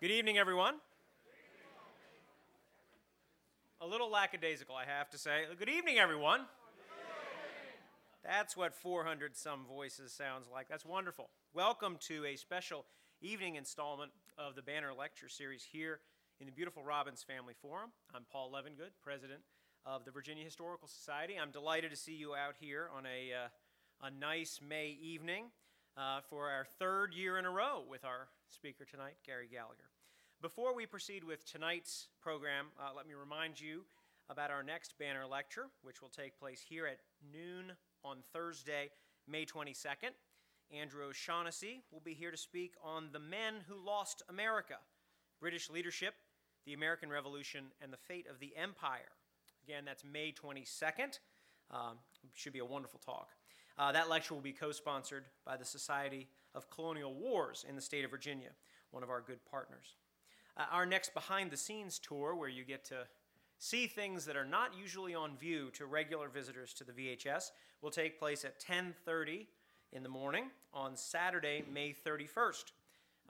[0.00, 0.74] Good evening, everyone.
[3.80, 5.42] A little lackadaisical, I have to say.
[5.58, 6.42] Good evening, everyone.
[8.22, 10.68] That's what 400 some voices sounds like.
[10.68, 11.30] That's wonderful.
[11.52, 12.84] Welcome to a special
[13.20, 15.98] evening installment of the Banner Lecture Series here
[16.38, 17.90] in the beautiful Robins Family Forum.
[18.14, 19.40] I'm Paul Levengood, president
[19.84, 21.34] of the Virginia Historical Society.
[21.42, 25.46] I'm delighted to see you out here on a, uh, a nice May evening
[25.96, 29.87] uh, for our third year in a row with our speaker tonight, Gary Gallagher.
[30.40, 33.82] Before we proceed with tonight's program, uh, let me remind you
[34.30, 37.00] about our next banner lecture, which will take place here at
[37.32, 37.72] noon
[38.04, 38.90] on Thursday,
[39.26, 40.14] May 22nd.
[40.70, 44.76] Andrew O'Shaughnessy will be here to speak on the men who lost America,
[45.40, 46.14] British leadership,
[46.66, 49.10] the American Revolution, and the fate of the empire.
[49.64, 51.18] Again, that's May 22nd.
[51.72, 51.98] Um,
[52.32, 53.30] should be a wonderful talk.
[53.76, 57.82] Uh, that lecture will be co sponsored by the Society of Colonial Wars in the
[57.82, 58.50] state of Virginia,
[58.92, 59.96] one of our good partners.
[60.58, 63.06] Uh, our next behind the scenes tour, where you get to
[63.58, 67.90] see things that are not usually on view to regular visitors to the VHS, will
[67.90, 69.46] take place at 10:30
[69.92, 72.72] in the morning on Saturday, May 31st.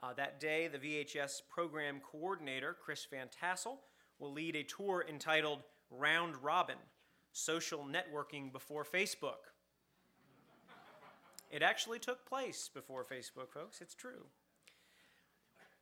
[0.01, 3.79] Uh, that day, the VHS program coordinator, Chris Van Tassel,
[4.17, 6.77] will lead a tour entitled Round Robin
[7.31, 9.53] Social Networking Before Facebook.
[11.51, 13.81] It actually took place before Facebook, folks.
[13.81, 14.25] It's true.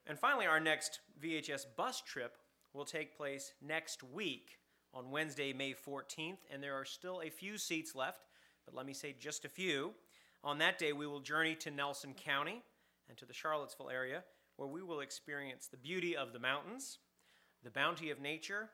[0.07, 2.37] And finally, our next VHS bus trip
[2.73, 4.57] will take place next week
[4.93, 8.23] on Wednesday, May 14th, and there are still a few seats left,
[8.65, 9.93] but let me say just a few.
[10.45, 12.63] On that day, we will journey to Nelson County
[13.09, 14.23] and to the Charlottesville area,
[14.55, 16.99] where we will experience the beauty of the mountains,
[17.63, 18.69] the bounty of nature,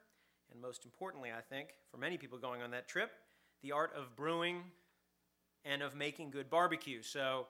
[0.51, 3.09] and most importantly, I think, for many people going on that trip,
[3.63, 4.61] the art of brewing
[5.65, 7.01] and of making good barbecue.
[7.01, 7.47] So,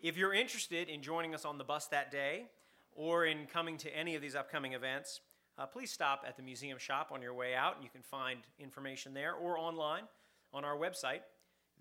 [0.00, 2.46] if you're interested in joining us on the bus that day
[2.92, 5.20] or in coming to any of these upcoming events,
[5.58, 8.40] uh, please stop at the museum shop on your way out, and you can find
[8.60, 10.04] information there or online
[10.52, 11.20] on our website,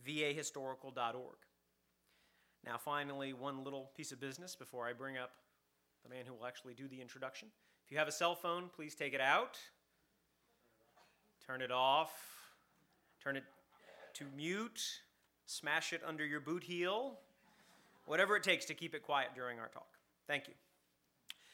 [0.07, 1.37] vahistorical.org.
[2.65, 5.31] Now, finally, one little piece of business before I bring up
[6.03, 7.49] the man who will actually do the introduction.
[7.85, 9.57] If you have a cell phone, please take it out,
[11.45, 12.11] turn it off,
[13.23, 13.43] turn it
[14.15, 14.81] to mute,
[15.45, 17.19] smash it under your boot heel,
[18.07, 19.97] whatever it takes to keep it quiet during our talk.
[20.27, 20.53] Thank you.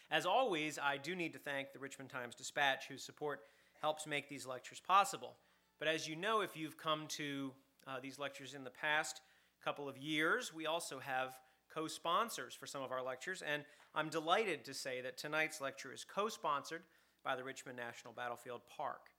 [0.10, 3.42] As always, I do need to thank the Richmond Times Dispatch, whose support
[3.82, 5.36] helps make these lectures possible.
[5.80, 7.52] But as you know, if you've come to
[7.88, 9.22] uh, these lectures in the past
[9.64, 11.36] couple of years, we also have
[11.74, 13.64] co sponsors for some of our lectures, and
[13.96, 16.84] I'm delighted to say that tonight's lecture is co sponsored
[17.24, 19.10] by the Richmond National Battlefield Park.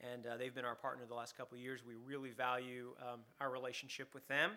[0.00, 1.80] And uh, they've been our partner the last couple of years.
[1.86, 4.52] We really value um, our relationship with them.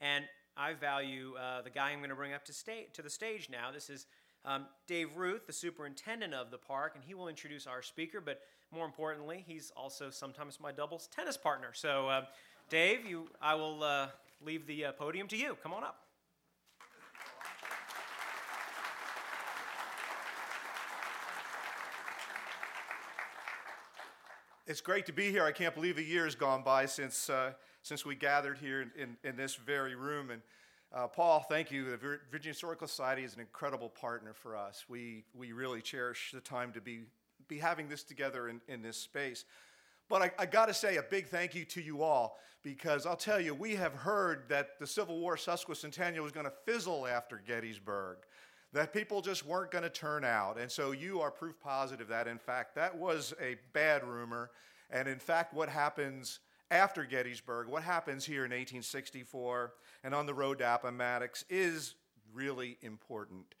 [0.00, 0.24] And
[0.56, 3.48] I value uh, the guy I'm going to bring up to, sta- to the stage
[3.50, 3.70] now.
[3.72, 4.06] This is
[4.44, 8.22] um, Dave Ruth, the superintendent of the park, and he will introduce our speaker.
[8.22, 8.40] But
[8.72, 11.68] more importantly, he's also sometimes my doubles tennis partner.
[11.74, 12.24] So, uh,
[12.70, 14.08] Dave, you, I will uh,
[14.40, 15.58] leave the uh, podium to you.
[15.62, 16.00] Come on up.
[24.66, 25.44] It's great to be here.
[25.44, 27.52] I can't believe a year has gone by since, uh,
[27.86, 30.30] since we gathered here in, in, in this very room.
[30.30, 30.42] And
[30.92, 31.84] uh, Paul, thank you.
[31.84, 34.84] The Virginia Historical Society is an incredible partner for us.
[34.88, 37.02] We, we really cherish the time to be,
[37.46, 39.44] be having this together in, in this space.
[40.08, 43.14] But I, I got to say a big thank you to you all because I'll
[43.14, 47.40] tell you, we have heard that the Civil War sesquicentennial was going to fizzle after
[47.46, 48.16] Gettysburg
[48.72, 50.58] that people just weren't going to turn out.
[50.58, 54.50] And so you are proof positive that, in fact, that was a bad rumor.
[54.90, 59.72] And in fact, what happens after Gettysburg, what happens here in 1864
[60.04, 61.94] and on the road to Appomattox is
[62.32, 63.54] really important.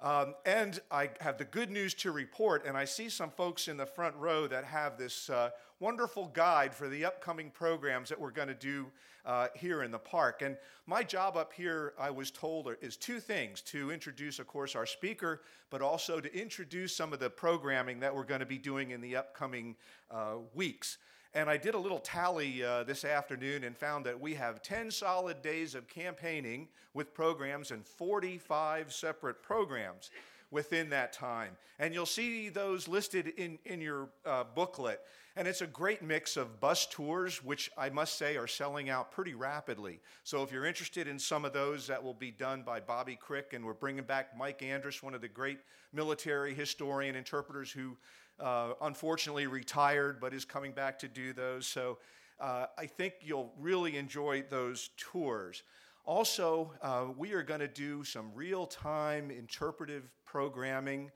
[0.00, 3.78] Um, and I have the good news to report, and I see some folks in
[3.78, 5.50] the front row that have this uh,
[5.80, 8.86] wonderful guide for the upcoming programs that we're going to do
[9.24, 10.42] uh, here in the park.
[10.42, 10.56] And
[10.86, 14.86] my job up here, I was told, is two things to introduce, of course, our
[14.86, 15.40] speaker,
[15.70, 19.00] but also to introduce some of the programming that we're going to be doing in
[19.00, 19.76] the upcoming
[20.10, 20.98] uh, weeks.
[21.36, 24.90] And I did a little tally uh, this afternoon and found that we have 10
[24.90, 30.10] solid days of campaigning with programs and 45 separate programs
[30.50, 31.50] within that time.
[31.78, 35.02] And you'll see those listed in, in your uh, booklet.
[35.36, 39.12] And it's a great mix of bus tours, which I must say are selling out
[39.12, 40.00] pretty rapidly.
[40.24, 43.52] So if you're interested in some of those, that will be done by Bobby Krick.
[43.52, 45.58] And we're bringing back Mike Andrus, one of the great
[45.92, 47.98] military historian interpreters who
[48.40, 51.66] uh, unfortunately retired but is coming back to do those.
[51.66, 51.98] So
[52.38, 55.62] uh, I think you'll really enjoy those tours.
[56.04, 61.10] Also, uh, we are going to do some real time interpretive programming,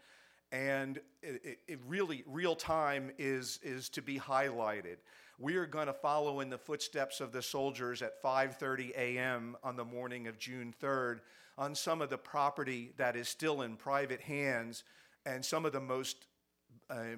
[0.51, 4.97] and it, it, really real time is is to be highlighted.
[5.39, 9.57] We are going to follow in the footsteps of the soldiers at 5:30 a.m.
[9.63, 11.21] on the morning of June 3rd
[11.57, 14.83] on some of the property that is still in private hands
[15.27, 16.27] and some of the most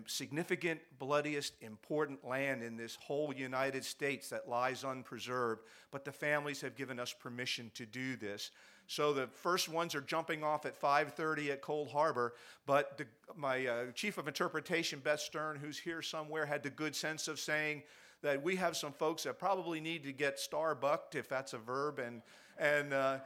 [0.07, 6.61] significant, bloodiest, important land in this whole United States that lies unpreserved, but the families
[6.61, 8.51] have given us permission to do this.
[8.87, 12.35] So the first ones are jumping off at 5:30 at Cold Harbor,
[12.67, 16.95] but the, my uh, chief of interpretation, Beth Stern, who's here somewhere, had the good
[16.95, 17.83] sense of saying
[18.21, 21.99] that we have some folks that probably need to get starbucked, if that's a verb,
[21.99, 22.23] and
[22.59, 22.93] and.
[22.93, 23.19] Uh,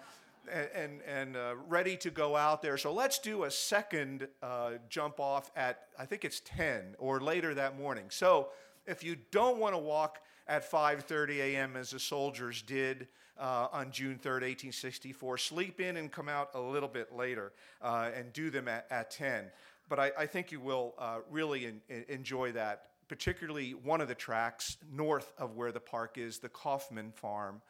[0.49, 2.77] and, and uh, ready to go out there.
[2.77, 7.55] So let's do a second uh, jump off at, I think it's 10 or later
[7.55, 8.07] that morning.
[8.09, 8.49] So
[8.87, 11.77] if you don't want to walk at 5.30 a.m.
[11.77, 13.09] as the soldiers did
[13.39, 17.53] uh, on June 3rd, 1864, sleep in and come out a little bit later
[17.83, 19.47] uh, and do them at, at 10.
[19.89, 24.09] But I, I think you will uh, really in, in enjoy that, particularly one of
[24.09, 27.61] the tracks north of where the park is, the Kaufman Farm.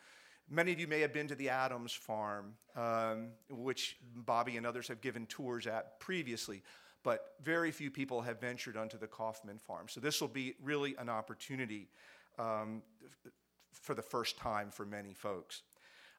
[0.48, 4.86] Many of you may have been to the Adams Farm, um, which Bobby and others
[4.88, 6.62] have given tours at previously,
[7.02, 9.88] but very few people have ventured onto the Kaufman Farm.
[9.88, 11.88] So this will be really an opportunity
[12.38, 12.82] um,
[13.72, 15.62] for the first time for many folks.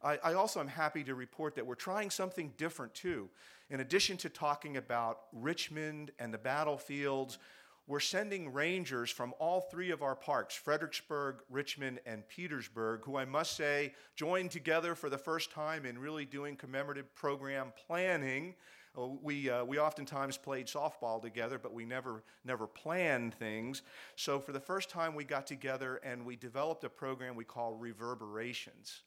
[0.04, 3.30] I, I, also am happy to report that we're trying something different too.
[3.70, 7.40] In addition to talking about Richmond and the battlefields,
[7.88, 13.24] we're sending rangers from all three of our parks Fredericksburg, Richmond, and Petersburg, who I
[13.24, 18.56] must say joined together for the first time in really doing commemorative program planning.
[18.98, 23.84] Uh, we, uh, we oftentimes played softball together, but we never, never planned things.
[24.18, 27.74] So, for the first time, we got together and we developed a program we call
[27.74, 29.04] Reverberations.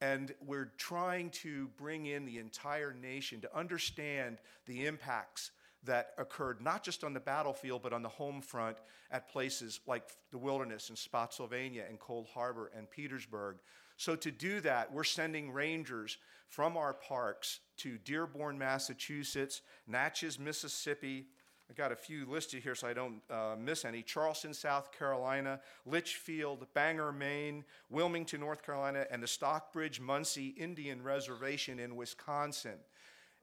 [0.00, 5.52] And we're trying to bring in the entire nation to understand the impacts
[5.84, 8.78] that occurred not just on the battlefield, but on the home front
[9.10, 13.58] at places like the wilderness in Spotsylvania and Cold Harbor and Petersburg.
[13.96, 16.18] So, to do that, we're sending rangers
[16.48, 21.26] from our parks to Dearborn, Massachusetts, Natchez, Mississippi.
[21.68, 24.02] I got a few listed here so I don't uh, miss any.
[24.02, 31.80] Charleston, South Carolina, Litchfield, Bangor, Maine, Wilmington, North Carolina, and the Stockbridge Munsee Indian Reservation
[31.80, 32.78] in Wisconsin.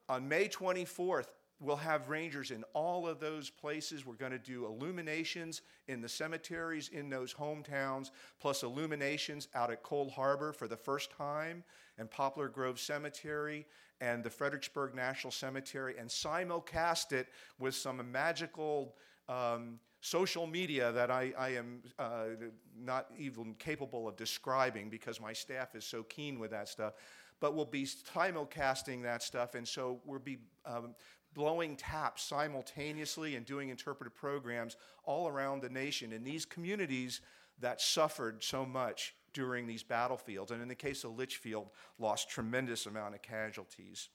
[0.08, 1.26] On May 24th,
[1.60, 4.04] We'll have rangers in all of those places.
[4.04, 8.10] We're going to do illuminations in the cemeteries in those hometowns,
[8.40, 11.62] plus illuminations out at Cold Harbor for the first time,
[11.96, 13.66] and Poplar Grove Cemetery,
[14.00, 17.28] and the Fredericksburg National Cemetery, and simulcast it
[17.58, 18.96] with some magical
[19.28, 22.26] um, social media that I, I am uh,
[22.76, 26.94] not even capable of describing because my staff is so keen with that stuff
[27.40, 30.94] but we'll be simulcasting that stuff, and so we'll be um,
[31.34, 37.20] blowing taps simultaneously and doing interpretive programs all around the nation in these communities
[37.60, 40.50] that suffered so much during these battlefields.
[40.50, 44.08] And in the case of Litchfield, lost tremendous amount of casualties.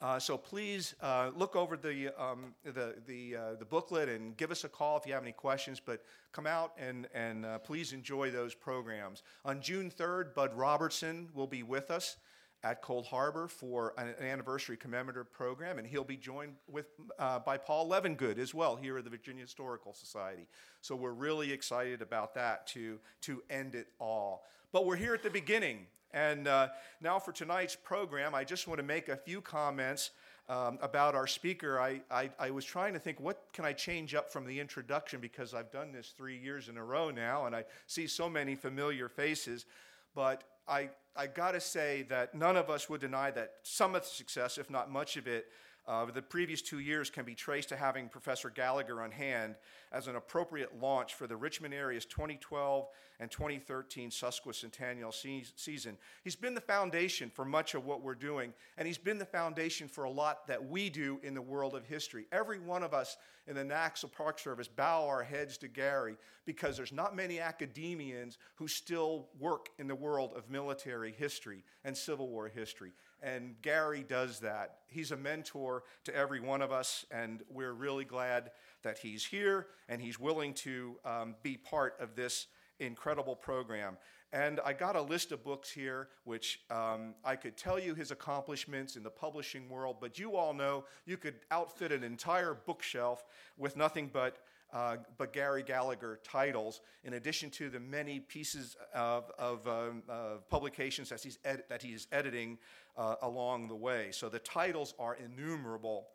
[0.00, 4.50] Uh, so please uh, look over the, um, the, the, uh, the, booklet and give
[4.50, 6.02] us a call if you have any questions, but
[6.32, 9.22] come out and, and uh, please enjoy those programs.
[9.44, 12.16] On June 3rd, Bud Robertson will be with us
[12.64, 16.86] at Cold Harbor for an, anniversary commemorative program, and he'll be joined with,
[17.18, 20.46] uh, by Paul Levengood as well here at the Virginia Historical Society.
[20.80, 24.44] So we're really excited about that to, to end it all.
[24.72, 26.68] But we're here at the beginning, and uh,
[27.00, 30.10] now for tonight's program, I just want to make a few comments
[30.48, 31.80] um, about our speaker.
[31.80, 35.20] I, I, I was trying to think, what can I change up from the introduction
[35.20, 38.54] because I've done this three years in a row now, and I see so many
[38.54, 39.66] familiar faces.
[40.14, 44.02] But I, I got to say that none of us would deny that some of
[44.02, 45.46] the success, if not much of it,
[45.86, 49.56] uh, the previous two years can be traced to having Professor Gallagher on hand
[49.90, 52.86] as an appropriate launch for the Richmond area's 2012
[53.18, 55.96] and 2013 Sesquicentennial se- season.
[56.22, 59.88] He's been the foundation for much of what we're doing, and he's been the foundation
[59.88, 62.26] for a lot that we do in the world of history.
[62.30, 63.16] Every one of us
[63.48, 68.38] in the National Park Service bow our heads to Gary because there's not many academians
[68.54, 72.92] who still work in the world of military history and Civil War history.
[73.22, 74.78] And Gary does that.
[74.88, 78.50] He's a mentor to every one of us, and we're really glad
[78.82, 82.48] that he's here and he's willing to um, be part of this
[82.80, 83.96] incredible program.
[84.32, 88.10] And I got a list of books here, which um, I could tell you his
[88.10, 93.24] accomplishments in the publishing world, but you all know you could outfit an entire bookshelf
[93.58, 94.38] with nothing but
[94.72, 100.36] uh, but Gary Gallagher titles, in addition to the many pieces of, of um, uh,
[100.48, 102.56] publications that he's, ed- that he's editing
[102.96, 104.08] uh, along the way.
[104.12, 106.08] So the titles are innumerable.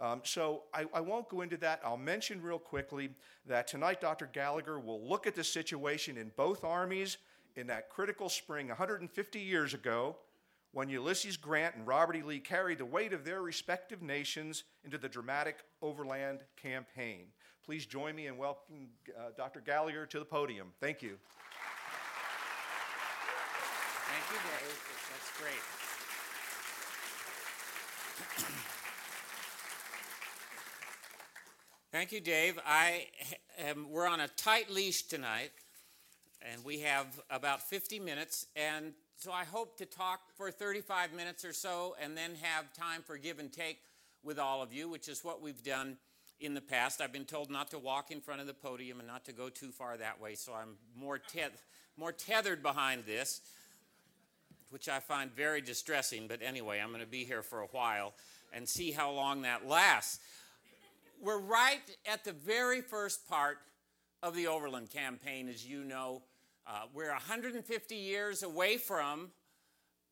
[0.00, 1.80] Um, so I, I, won't go into that.
[1.84, 3.10] I'll mention real quickly
[3.46, 4.28] that tonight Dr.
[4.32, 7.18] Gallagher will look at the situation in both armies
[7.56, 10.16] in that critical spring 150 years ago
[10.72, 12.22] when Ulysses Grant and Robert E.
[12.22, 17.26] Lee carried the weight of their respective nations into the dramatic Overland Campaign.
[17.64, 19.60] Please join me in welcoming uh, Dr.
[19.60, 20.72] Gallagher to the podium.
[20.80, 21.16] Thank you.
[24.08, 24.80] Thank you, Dave.
[25.12, 25.91] That's great.
[31.92, 32.58] Thank you, Dave.
[32.66, 33.06] I
[33.58, 35.50] am, we're on a tight leash tonight,
[36.40, 38.46] and we have about 50 minutes.
[38.56, 43.02] And so I hope to talk for 35 minutes or so and then have time
[43.02, 43.78] for give and take
[44.24, 45.96] with all of you, which is what we've done
[46.40, 47.00] in the past.
[47.00, 49.48] I've been told not to walk in front of the podium and not to go
[49.48, 51.62] too far that way, so I'm more, teth-
[51.96, 53.42] more tethered behind this,
[54.72, 56.26] which I find very distressing.
[56.26, 58.14] But anyway, I'm going to be here for a while
[58.54, 60.18] and see how long that lasts.
[61.22, 63.58] We're right at the very first part
[64.22, 66.22] of the Overland campaign, as you know.
[66.66, 69.30] Uh, we're 150 years away from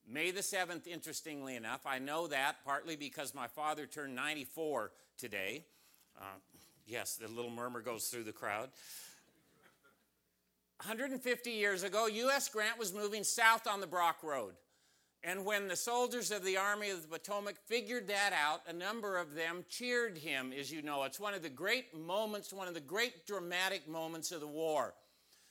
[0.07, 1.81] May the 7th, interestingly enough.
[1.87, 5.65] I know that partly because my father turned 94 today.
[6.21, 6.25] Uh,
[6.87, 8.69] yes, the little murmur goes through the crowd.
[10.81, 12.49] 150 years ago, U.S.
[12.49, 14.55] Grant was moving south on the Brock Road.
[15.23, 19.19] And when the soldiers of the Army of the Potomac figured that out, a number
[19.19, 21.05] of them cheered him, as you know.
[21.05, 24.95] It's one of the great moments, one of the great dramatic moments of the war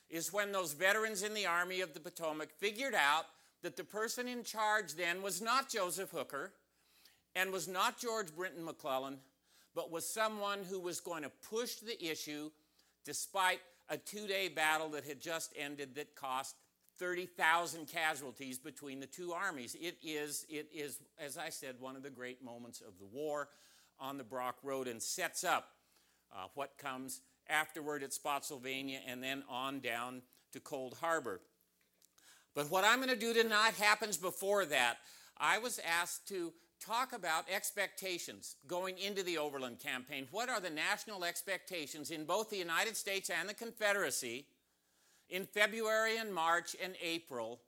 [0.10, 3.26] is when those veterans in the Army of the Potomac figured out
[3.62, 6.54] that the person in charge then was not Joseph Hooker
[7.36, 9.20] and was not George Brinton McClellan,
[9.76, 12.50] but was someone who was going to push the issue
[13.06, 13.60] despite
[13.90, 16.56] a two day battle that had just ended that cost
[17.00, 19.76] 30,000 casualties between the two armies.
[19.80, 23.48] It is, it is, as I said, one of the great moments of the war
[24.00, 25.70] on the Brock Road and sets up
[26.34, 30.22] uh, what comes afterward at Spotsylvania, and then on down
[30.54, 31.42] to Cold Harbor.
[32.54, 34.98] But what I'm going to do tonight happens before that.
[35.38, 40.28] I was asked to talk about expectations going into the Overland Campaign.
[40.32, 44.46] What are the national expectations in both the United States and the Confederacy
[45.30, 47.62] in February and March and April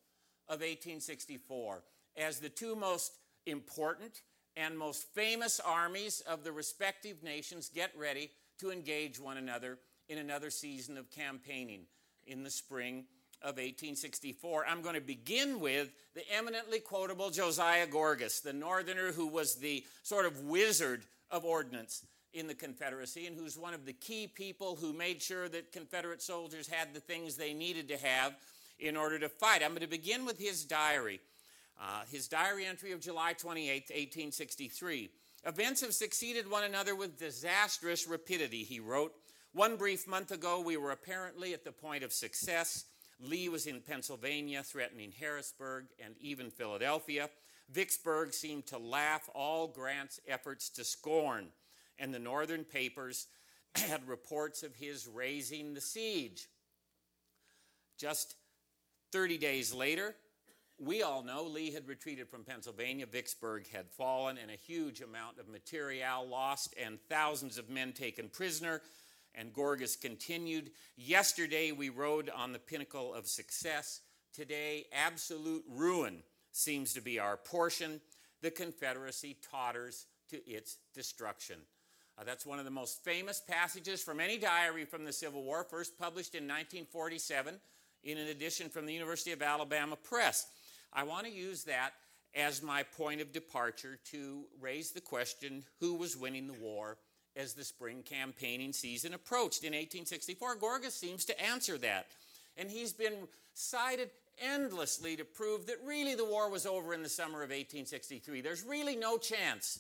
[0.48, 1.84] of 1864
[2.18, 3.13] as the two most
[3.46, 4.22] important
[4.56, 9.77] and most famous armies of the respective nations get ready to engage one another
[10.10, 11.84] in another season of campaigning
[12.27, 13.06] in the spring
[13.42, 14.66] of 1864.
[14.68, 19.84] I'm going to begin with the eminently quotable Josiah Gorgas, the northerner who was the
[20.04, 24.76] sort of wizard of ordnance in the Confederacy and who's one of the key people
[24.76, 28.36] who made sure that Confederate soldiers had the things they needed to have
[28.80, 29.62] in order to fight.
[29.64, 31.20] I'm going to begin with his diary.
[31.80, 35.10] Uh, his diary entry of July 28, 1863.
[35.46, 39.14] Events have succeeded one another with disastrous rapidity, he wrote.
[39.54, 42.86] One brief month ago, we were apparently at the point of success.
[43.22, 47.30] Lee was in Pennsylvania, threatening Harrisburg and even Philadelphia.
[47.70, 51.48] Vicksburg seemed to laugh all Grant's efforts to scorn,
[52.00, 53.28] and the northern papers
[53.75, 56.48] had reports of his raising the siege.
[57.98, 58.36] Just
[59.12, 60.16] 30 days later,
[60.80, 63.06] we all know Lee had retreated from Pennsylvania.
[63.06, 68.30] Vicksburg had fallen, and a huge amount of material lost, and thousands of men taken
[68.30, 68.82] prisoner.
[69.36, 70.72] And Gorgas continued.
[70.98, 74.02] Yesterday, we rode on the pinnacle of success.
[74.34, 78.02] Today, absolute ruin seems to be our portion.
[78.42, 81.58] The Confederacy totters to its destruction.
[82.18, 85.64] Uh, that's one of the most famous passages from any diary from the Civil War,
[85.64, 87.60] first published in 1947
[88.04, 90.48] in an edition from the University of Alabama Press.
[90.94, 91.92] I want to use that
[92.36, 96.98] as my point of departure to raise the question who was winning the war
[97.36, 100.58] as the spring campaigning season approached in 1864.
[100.58, 102.08] Gorgas seems to answer that.
[102.58, 104.10] And he's been cited
[104.42, 108.42] endlessly to prove that really the war was over in the summer of 1863.
[108.42, 109.80] There's really no chance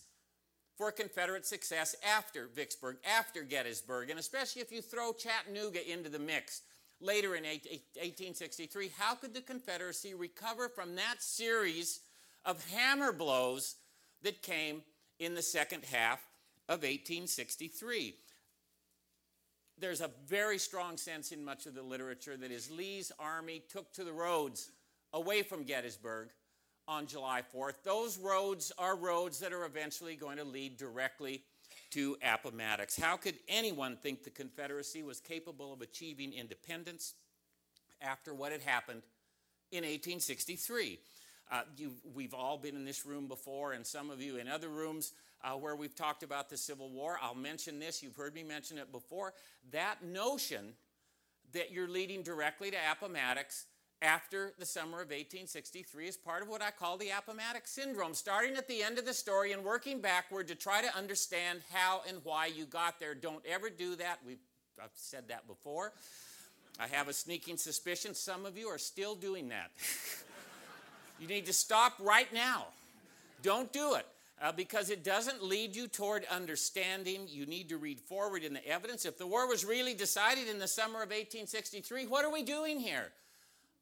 [0.77, 6.19] for Confederate success after Vicksburg, after Gettysburg, and especially if you throw Chattanooga into the
[6.19, 6.61] mix
[6.99, 11.99] later in 1863, how could the Confederacy recover from that series
[12.45, 13.75] of hammer blows
[14.23, 14.81] that came
[15.19, 16.19] in the second half
[16.67, 18.15] of 1863?
[19.77, 23.91] There's a very strong sense in much of the literature that as Lee's army took
[23.93, 24.69] to the roads
[25.11, 26.29] away from Gettysburg
[26.87, 31.41] on July 4th, those roads are roads that are eventually going to lead directly
[31.91, 32.95] to Appomattox.
[32.95, 37.15] How could anyone think the Confederacy was capable of achieving independence
[38.01, 39.01] after what had happened
[39.71, 40.99] in 1863?
[41.51, 41.61] Uh,
[42.13, 45.51] we've all been in this room before, and some of you in other rooms uh,
[45.51, 47.17] where we've talked about the Civil War.
[47.21, 49.33] I'll mention this, you've heard me mention it before.
[49.71, 50.73] That notion
[51.53, 53.65] that you're leading directly to Appomattox
[54.01, 58.55] after the summer of 1863 is part of what I call the Appomattox syndrome, starting
[58.55, 62.17] at the end of the story and working backward to try to understand how and
[62.23, 63.13] why you got there.
[63.13, 64.19] Don't ever do that.
[64.25, 64.39] We've,
[64.81, 65.93] I've said that before.
[66.79, 69.69] I have a sneaking suspicion some of you are still doing that.
[71.19, 72.67] you need to stop right now.
[73.43, 74.05] Don't do it
[74.41, 77.27] uh, because it doesn't lead you toward understanding.
[77.27, 79.05] You need to read forward in the evidence.
[79.05, 82.79] If the war was really decided in the summer of 1863, what are we doing
[82.79, 83.11] here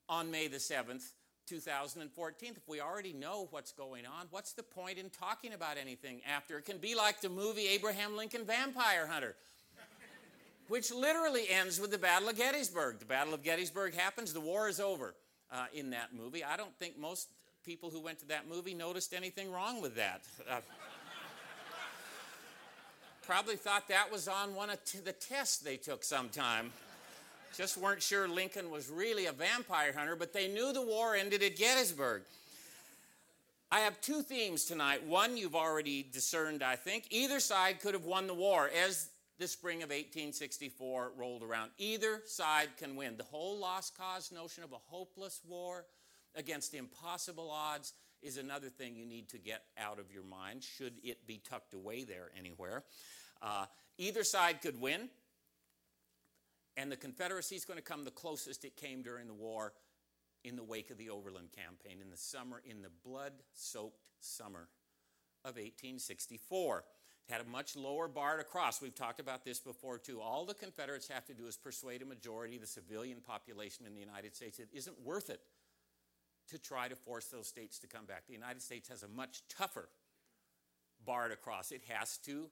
[0.09, 1.11] on May the 7th,
[1.47, 2.53] 2014?
[2.57, 6.57] If we already know what's going on, what's the point in talking about anything after?
[6.57, 9.35] It can be like the movie Abraham Lincoln Vampire Hunter.
[10.67, 12.99] which literally ends with the Battle of Gettysburg.
[12.99, 15.15] The Battle of Gettysburg happens, the war is over
[15.51, 16.43] uh, in that movie.
[16.43, 17.29] I don't think most
[17.65, 20.21] people who went to that movie noticed anything wrong with that.
[20.49, 20.59] Uh,
[23.25, 26.71] probably thought that was on one of t- the tests they took sometime.
[27.55, 31.43] Just weren't sure Lincoln was really a vampire hunter, but they knew the war ended
[31.43, 32.21] at Gettysburg.
[33.71, 35.05] I have two themes tonight.
[35.05, 37.05] One you've already discerned, I think.
[37.11, 41.69] Either side could have won the war as the spring of 1864 rolled around.
[41.77, 43.15] Either side can win.
[43.15, 45.85] The whole lost cause notion of a hopeless war
[46.35, 50.93] against impossible odds is another thing you need to get out of your mind, should
[51.03, 52.83] it be tucked away there anywhere.
[53.41, 53.65] Uh,
[53.97, 55.09] either side could win,
[56.75, 59.73] and the Confederacy is going to come the closest it came during the war
[60.43, 64.67] in the wake of the Overland Campaign in the summer, in the blood soaked summer
[65.43, 66.83] of 1864.
[67.27, 68.81] It had a much lower bar to cross.
[68.81, 70.19] We've talked about this before too.
[70.19, 73.93] All the Confederates have to do is persuade a majority of the civilian population in
[73.93, 75.41] the United States it isn't worth it
[76.49, 78.27] to try to force those states to come back.
[78.27, 79.89] The United States has a much tougher
[81.05, 81.71] bar to cross.
[81.71, 82.49] It has to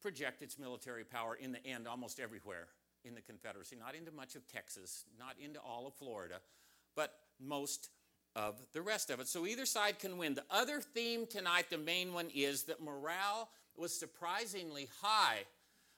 [0.00, 2.68] project its military power in the end almost everywhere
[3.04, 6.40] in the Confederacy, not into much of Texas, not into all of Florida,
[6.94, 7.90] but most
[8.36, 9.28] of the rest of it.
[9.28, 10.34] So either side can win.
[10.34, 15.44] The other theme tonight, the main one, is that morale was surprisingly high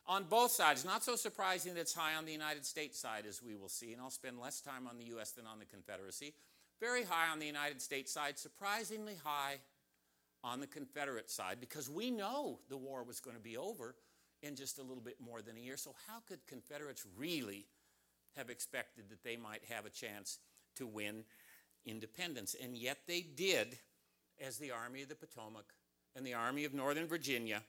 [0.07, 0.85] on both sides.
[0.85, 3.93] Not so surprising that it's high on the United States side, as we will see,
[3.93, 5.33] and I'll spend less time on the U.S.
[5.33, 6.35] than on the Confederacy
[6.81, 9.59] very high on the United States side, surprisingly high
[10.43, 13.95] on the Confederate side, because we know the war was going to be over
[14.43, 15.77] in just a little bit more than a year.
[15.77, 17.67] So, how could Confederates really
[18.37, 20.39] have expected that they might have a chance
[20.77, 21.25] to win
[21.85, 22.57] independence?
[22.61, 23.79] And yet they did,
[24.41, 25.67] as the Army of the Potomac
[26.17, 27.63] and the Army of Northern Virginia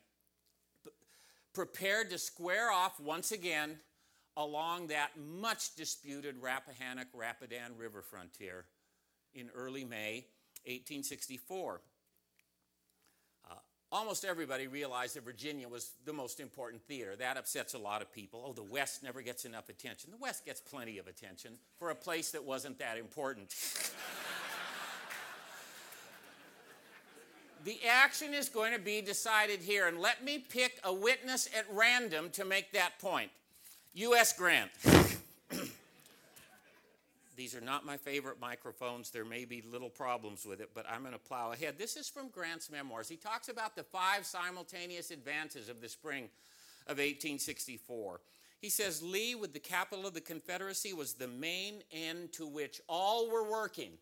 [1.53, 3.77] prepared to square off once again
[4.37, 8.65] along that much disputed Rappahannock Rapidan River frontier
[9.33, 10.25] in early May
[10.65, 11.81] 1864.
[13.49, 13.53] Uh,
[13.91, 17.15] almost everybody realized that Virginia was the most important theater.
[17.15, 18.43] That upsets a lot of people.
[18.45, 20.11] Oh, the West never gets enough attention.
[20.11, 23.49] The West gets plenty of attention for a place that wasn't that important.
[27.65, 31.65] the action is going to be decided here, and let me pick a witness at
[31.71, 33.31] random to make that point.
[33.93, 34.31] U.S.
[34.33, 34.71] Grant.
[37.41, 39.09] These are not my favorite microphones.
[39.09, 41.73] There may be little problems with it, but I'm going to plow ahead.
[41.75, 43.09] This is from Grant's memoirs.
[43.09, 46.25] He talks about the five simultaneous advances of the spring
[46.85, 48.21] of 1864.
[48.59, 52.79] He says Lee, with the capital of the Confederacy, was the main end to which
[52.87, 53.93] all were working.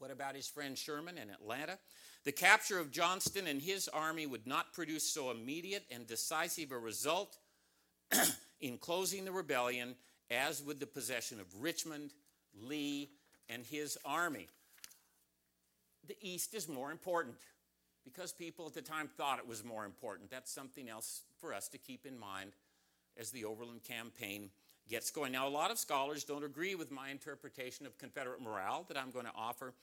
[0.00, 1.78] What about his friend Sherman in Atlanta?
[2.24, 6.78] The capture of Johnston and his army would not produce so immediate and decisive a
[6.78, 7.38] result
[8.60, 9.94] in closing the rebellion
[10.32, 12.12] as with the possession of Richmond
[12.62, 13.10] Lee
[13.48, 14.48] and his army.
[16.06, 17.36] The East is more important
[18.04, 20.30] because people at the time thought it was more important.
[20.30, 22.52] That's something else for us to keep in mind
[23.18, 24.50] as the Overland Campaign
[24.88, 25.32] gets going.
[25.32, 29.10] Now, a lot of scholars don't agree with my interpretation of Confederate morale that I'm
[29.10, 29.74] going to offer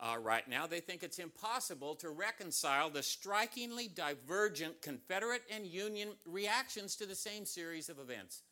[0.00, 0.66] uh, right now.
[0.66, 7.14] They think it's impossible to reconcile the strikingly divergent Confederate and Union reactions to the
[7.14, 8.42] same series of events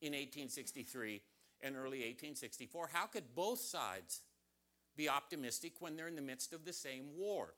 [0.00, 1.20] in 1863
[1.62, 2.90] and early 1864.
[2.92, 4.22] How could both sides
[4.96, 7.54] be optimistic when they're in the midst of the same war?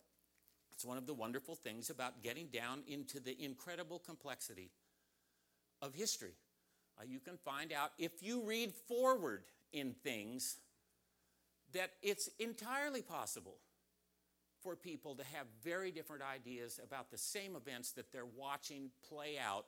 [0.73, 4.71] It's one of the wonderful things about getting down into the incredible complexity
[5.81, 6.35] of history.
[6.99, 10.57] Uh, you can find out if you read forward in things
[11.73, 13.57] that it's entirely possible
[14.63, 19.37] for people to have very different ideas about the same events that they're watching play
[19.39, 19.67] out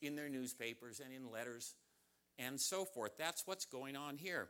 [0.00, 1.74] in their newspapers and in letters
[2.46, 3.12] and so forth.
[3.18, 4.48] That's what's going on here.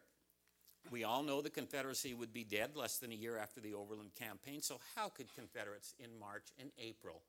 [0.91, 4.13] We all know the Confederacy would be dead less than a year after the Overland
[4.19, 7.23] Campaign, so how could Confederates in March and April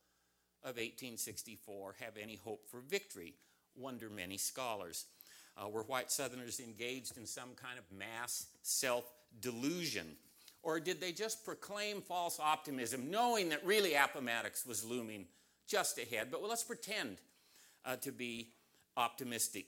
[0.64, 3.34] of 1864 have any hope for victory?
[3.76, 5.06] Wonder many scholars.
[5.58, 10.16] Uh, were white Southerners engaged in some kind of mass self delusion?
[10.64, 15.26] Or did they just proclaim false optimism, knowing that really Appomattox was looming
[15.68, 16.28] just ahead?
[16.32, 17.18] But well, let's pretend
[17.84, 18.50] uh, to be
[18.96, 19.66] optimistic.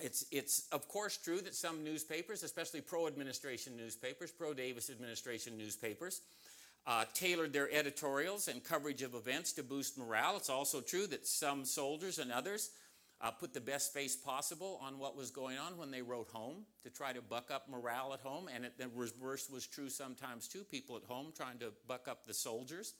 [0.00, 5.58] It's, it's, of course, true that some newspapers, especially pro administration newspapers, pro Davis administration
[5.58, 6.20] newspapers,
[6.86, 10.36] uh, tailored their editorials and coverage of events to boost morale.
[10.36, 12.70] It's also true that some soldiers and others
[13.20, 16.64] uh, put the best face possible on what was going on when they wrote home
[16.84, 18.48] to try to buck up morale at home.
[18.54, 22.24] And it, the reverse was true sometimes too, people at home trying to buck up
[22.24, 22.94] the soldiers.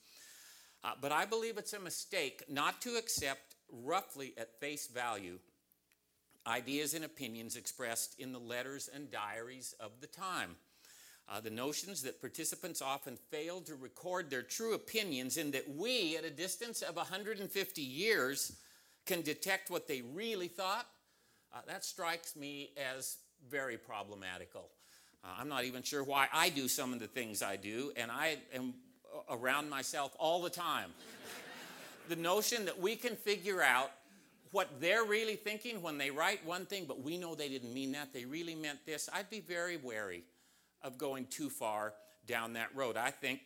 [0.83, 5.39] Uh, but I believe it's a mistake not to accept roughly at face value
[6.49, 10.57] ideas and opinions expressed in the letters and diaries of the time.
[11.31, 16.17] Uh, the notions that participants often failed to record their true opinions, and that we,
[16.17, 18.57] at a distance of 150 years,
[19.05, 20.87] can detect what they really thought,
[21.53, 24.71] uh, that strikes me as very problematical.
[25.23, 28.11] Uh, I'm not even sure why I do some of the things I do, and
[28.11, 28.75] I am
[29.31, 30.91] around myself all the time.
[32.09, 33.91] the notion that we can figure out
[34.53, 37.93] what they're really thinking when they write one thing, but we know they didn't mean
[37.93, 40.25] that, they really meant this, I'd be very wary
[40.83, 41.95] of going too far
[42.27, 42.97] down that road.
[42.97, 43.41] I think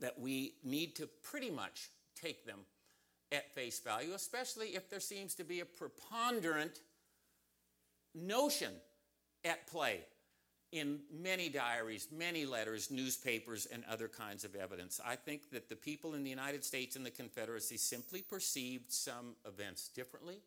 [0.00, 2.58] that we need to pretty much take them
[3.30, 6.80] at face value, especially if there seems to be a preponderant
[8.14, 8.72] notion
[9.44, 10.00] at play
[10.72, 15.00] in many diaries, many letters, newspapers, and other kinds of evidence.
[15.04, 19.36] I think that the people in the United States and the Confederacy simply perceived some
[19.46, 20.40] events differently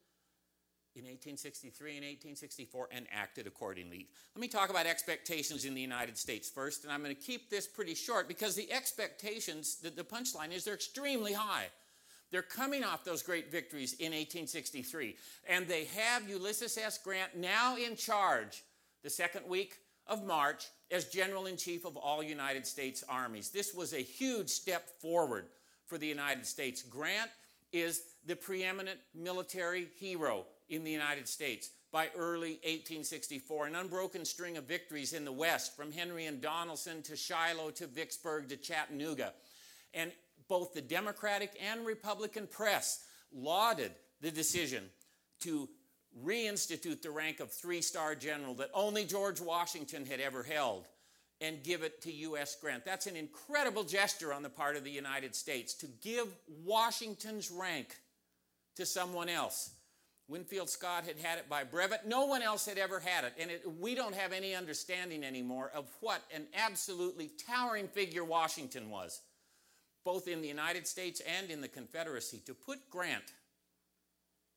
[0.95, 4.07] in 1863 and 1864 and acted accordingly.
[4.33, 7.49] Let me talk about expectations in the United States first, and I'm going to keep
[7.49, 11.65] this pretty short because the expectations, the, the punchline is they're extremely high.
[12.31, 15.15] They're coming off those great victories in 1863,
[15.47, 16.97] and they have Ulysses S.
[16.97, 18.63] Grant now in charge
[19.03, 23.49] the second week of March as General in Chief of all United States armies.
[23.49, 25.47] This was a huge step forward
[25.85, 26.81] for the United States.
[26.83, 27.29] Grant
[27.71, 33.67] is the preeminent military hero in the United States by early 1864.
[33.67, 37.87] An unbroken string of victories in the West, from Henry and Donelson to Shiloh to
[37.87, 39.33] Vicksburg to Chattanooga.
[39.93, 40.11] And
[40.47, 43.91] both the Democratic and Republican press lauded
[44.21, 44.83] the decision
[45.41, 45.69] to
[46.23, 50.87] reinstitute the rank of three star general that only George Washington had ever held
[51.41, 52.55] and give it to U.S.
[52.59, 52.85] Grant.
[52.85, 56.27] That's an incredible gesture on the part of the United States to give
[56.63, 57.95] Washington's rank
[58.77, 59.71] to someone else.
[60.27, 62.07] Winfield Scott had had it by brevet.
[62.07, 63.33] No one else had ever had it.
[63.39, 68.89] And it, we don't have any understanding anymore of what an absolutely towering figure Washington
[68.89, 69.21] was,
[70.03, 72.41] both in the United States and in the Confederacy.
[72.47, 73.33] To put Grant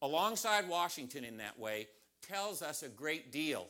[0.03, 1.89] alongside Washington in that way
[2.23, 3.67] tells us a great deal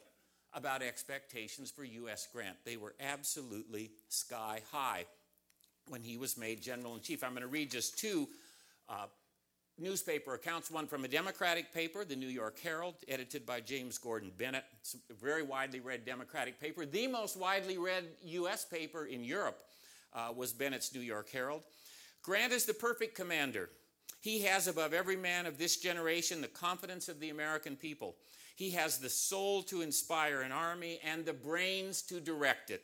[0.55, 2.29] about expectations for U.S.
[2.33, 2.57] Grant.
[2.65, 5.05] They were absolutely sky high
[5.89, 7.23] when he was made general in chief.
[7.23, 8.29] I'm going to read just two
[8.89, 9.07] uh,
[9.79, 14.33] newspaper accounts one from a Democratic paper, the New York Herald, edited by James Gordon
[14.37, 14.65] Bennett.
[14.81, 16.85] It's a very widely read Democratic paper.
[16.87, 18.65] The most widely read U.S.
[18.65, 19.59] paper in Europe
[20.13, 21.63] uh, was Bennett's New York Herald.
[22.23, 23.71] Grant is the perfect commander.
[24.21, 28.17] He has above every man of this generation the confidence of the American people.
[28.57, 32.83] He has the soul to inspire an army and the brains to direct it.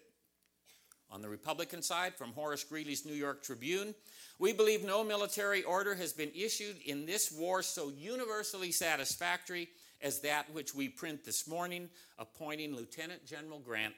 [1.10, 3.94] On the Republican side, from Horace Greeley's New York Tribune,
[4.38, 9.68] we believe no military order has been issued in this war so universally satisfactory
[10.02, 13.94] as that which we print this morning, appointing Lieutenant General Grant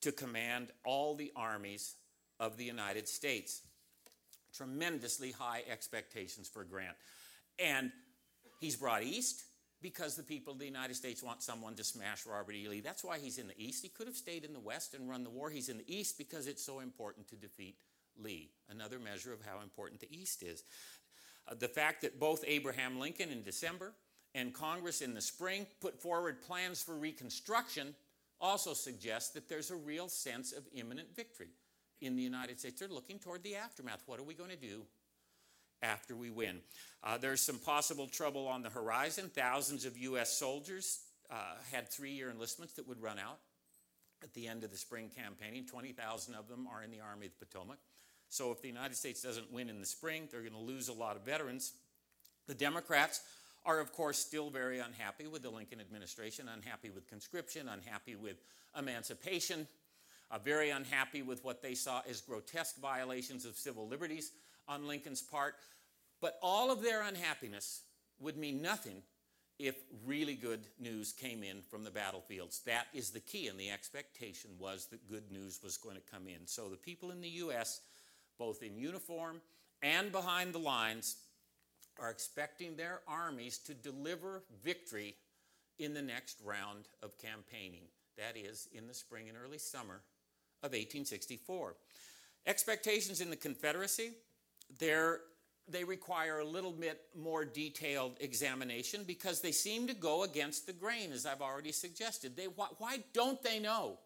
[0.00, 1.94] to command all the armies
[2.40, 3.62] of the United States
[4.54, 6.96] tremendously high expectations for Grant.
[7.58, 7.90] And
[8.60, 9.42] he's brought east
[9.80, 12.68] because the people of the United States want someone to smash Robert E.
[12.68, 12.80] Lee.
[12.80, 13.82] That's why he's in the east.
[13.82, 15.50] He could have stayed in the west and run the war.
[15.50, 17.76] He's in the east because it's so important to defeat
[18.16, 18.50] Lee.
[18.68, 20.64] Another measure of how important the east is.
[21.48, 23.92] Uh, the fact that both Abraham Lincoln in December
[24.34, 27.94] and Congress in the spring put forward plans for reconstruction
[28.40, 31.48] also suggests that there's a real sense of imminent victory
[32.00, 32.80] in the United States.
[32.80, 34.02] They're looking toward the aftermath.
[34.06, 34.82] What are we going to do
[35.82, 36.60] after we win?
[37.02, 39.30] Uh, there's some possible trouble on the horizon.
[39.34, 40.36] Thousands of U.S.
[40.36, 41.34] soldiers uh,
[41.72, 43.38] had three year enlistments that would run out
[44.22, 45.66] at the end of the spring campaigning.
[45.66, 47.78] 20,000 of them are in the Army of the Potomac.
[48.28, 50.92] So if the United States doesn't win in the spring, they're going to lose a
[50.92, 51.72] lot of veterans.
[52.46, 53.20] The Democrats
[53.64, 58.36] are, of course, still very unhappy with the Lincoln administration, unhappy with conscription, unhappy with
[58.78, 59.66] emancipation,
[60.30, 64.32] uh, very unhappy with what they saw as grotesque violations of civil liberties
[64.66, 65.54] on Lincoln's part.
[66.20, 67.82] But all of their unhappiness
[68.20, 69.02] would mean nothing
[69.58, 72.60] if really good news came in from the battlefields.
[72.66, 76.28] That is the key, and the expectation was that good news was going to come
[76.28, 76.46] in.
[76.46, 77.80] So the people in the U.S.,
[78.38, 79.40] both in uniform
[79.82, 81.16] and behind the lines,
[82.00, 85.16] are expecting their armies to deliver victory
[85.80, 87.88] in the next round of campaigning.
[88.16, 90.02] That is, in the spring and early summer
[90.62, 91.74] of 1864.
[92.46, 94.12] Expectations in the Confederacy,
[94.78, 100.72] they require a little bit more detailed examination because they seem to go against the
[100.72, 102.36] grain, as I've already suggested.
[102.36, 103.98] They, why, why don't they know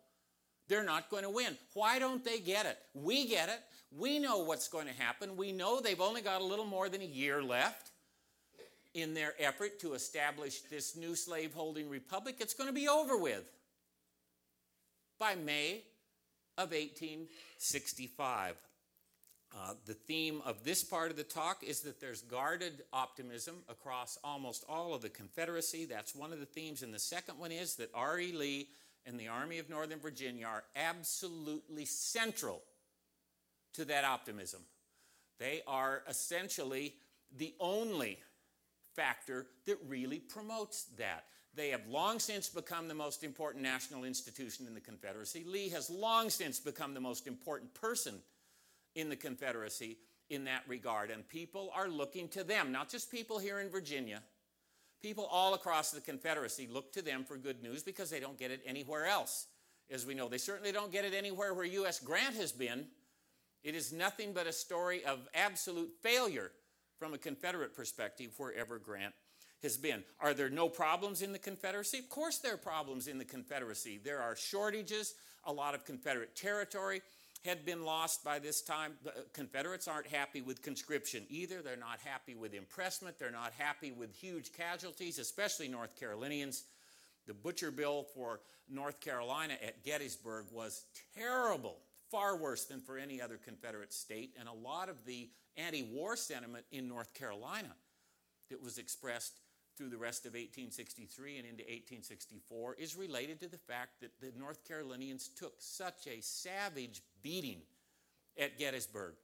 [0.68, 1.56] they're not going to win?
[1.74, 2.78] Why don't they get it?
[2.94, 3.60] We get it.
[3.96, 5.36] We know what's going to happen.
[5.36, 7.90] We know they've only got a little more than a year left
[8.94, 12.36] in their effort to establish this new slaveholding republic.
[12.40, 13.44] It's going to be over with
[15.18, 15.82] by May
[16.58, 18.56] of 1865.
[19.54, 24.16] Uh, the theme of this part of the talk is that there's guarded optimism across
[24.24, 25.84] almost all of the Confederacy.
[25.84, 26.82] That's one of the themes.
[26.82, 28.32] And the second one is that R.E.
[28.32, 28.68] Lee
[29.04, 32.62] and the Army of Northern Virginia are absolutely central
[33.74, 34.60] to that optimism.
[35.38, 36.94] They are essentially
[37.36, 38.18] the only
[38.94, 41.24] factor that really promotes that.
[41.54, 45.44] They have long since become the most important national institution in the Confederacy.
[45.46, 48.20] Lee has long since become the most important person
[48.94, 49.98] in the Confederacy
[50.30, 51.10] in that regard.
[51.10, 54.22] And people are looking to them, not just people here in Virginia.
[55.02, 58.50] People all across the Confederacy look to them for good news because they don't get
[58.50, 59.46] it anywhere else.
[59.90, 62.00] As we know, they certainly don't get it anywhere where U.S.
[62.00, 62.86] Grant has been.
[63.62, 66.50] It is nothing but a story of absolute failure
[66.98, 69.12] from a Confederate perspective wherever Grant
[69.62, 70.02] has been.
[70.20, 71.98] Are there no problems in the Confederacy?
[71.98, 74.00] Of course, there are problems in the Confederacy.
[74.02, 77.02] There are shortages, a lot of Confederate territory
[77.44, 78.94] had been lost by this time.
[79.02, 81.60] The uh, Confederates aren't happy with conscription either.
[81.60, 83.18] They're not happy with impressment.
[83.18, 86.64] They're not happy with huge casualties, especially North Carolinians.
[87.26, 90.84] The butcher bill for North Carolina at Gettysburg was
[91.16, 91.78] terrible,
[92.10, 94.34] far worse than for any other Confederate state.
[94.38, 97.74] And a lot of the anti war sentiment in North Carolina
[98.50, 99.40] that was expressed
[99.76, 104.32] through the rest of 1863 and into 1864 is related to the fact that the
[104.38, 107.62] North Carolinians took such a savage beating
[108.38, 109.14] at Gettysburg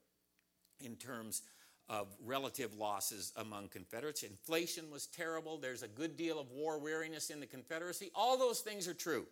[0.85, 1.43] in terms
[1.89, 4.23] of relative losses among Confederates.
[4.23, 5.57] Inflation was terrible.
[5.57, 8.11] There's a good deal of war weariness in the Confederacy.
[8.15, 9.27] All those things are true.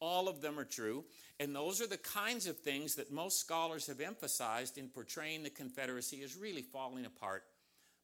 [0.00, 1.04] All of them are true.
[1.40, 5.50] And those are the kinds of things that most scholars have emphasized in portraying the
[5.50, 7.44] Confederacy as really falling apart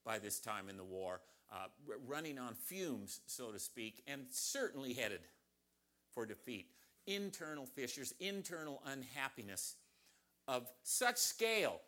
[0.03, 1.21] by this time in the war
[1.55, 1.67] uh,
[2.07, 5.21] running on fumes, so to speak, and certainly headed
[6.13, 6.67] for defeat.
[7.07, 9.75] Internal fissures, internal unhappiness
[10.47, 11.79] of such scale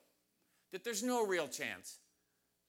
[0.72, 1.98] that there's no real chance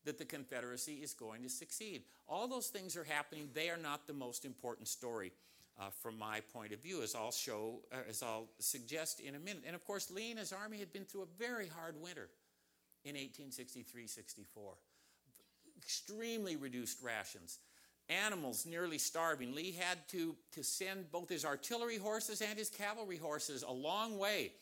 [0.05, 2.03] that the Confederacy is going to succeed.
[2.29, 3.49] All those things are happening.
[3.53, 5.33] They are not the most important story
[5.79, 9.39] uh, from my point of view, as I'll show, uh, as I'll suggest in a
[9.39, 9.65] minute.
[9.67, 12.31] And of course, Lee and his army had been through a very hard winter
[13.05, 14.75] in 1863 64
[15.89, 17.61] extremely reduced rations.
[18.11, 19.55] Animals nearly starving.
[19.55, 24.19] Lee had to, to send both his artillery horses and his cavalry horses a long
[24.19, 24.53] way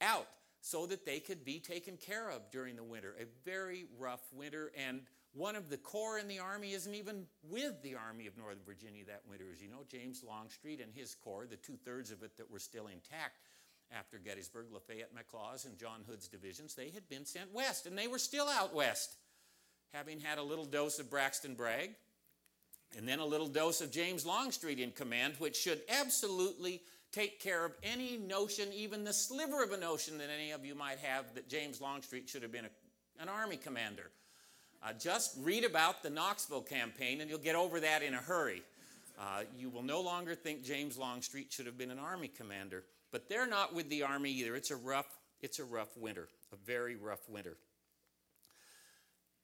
[0.00, 0.26] out
[0.62, 3.14] so that they could be taken care of during the winter.
[3.20, 5.02] A very rough winter, and
[5.34, 9.04] one of the corps in the army isn't even with the Army of Northern Virginia
[9.06, 9.44] that winter.
[9.52, 12.58] As you know, James Longstreet and his corps, the two thirds of it that were
[12.58, 13.40] still intact
[13.94, 18.08] after Gettysburg, Lafayette, McLaws, and John Hood's divisions, they had been sent west, and they
[18.08, 19.16] were still out west
[19.92, 21.90] having had a little dose of Braxton Bragg,
[22.96, 26.80] and then a little dose of James Longstreet in command, which should absolutely
[27.12, 30.74] take care of any notion, even the sliver of a notion that any of you
[30.74, 34.10] might have that James Longstreet should have been a, an army commander.
[34.82, 38.62] Uh, just read about the Knoxville campaign and you'll get over that in a hurry.
[39.18, 43.28] Uh, you will no longer think James Longstreet should have been an army commander, but
[43.28, 44.56] they're not with the army either.
[44.56, 47.56] It's a rough, it's a rough winter, a very rough winter.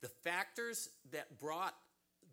[0.01, 1.75] The factors that brought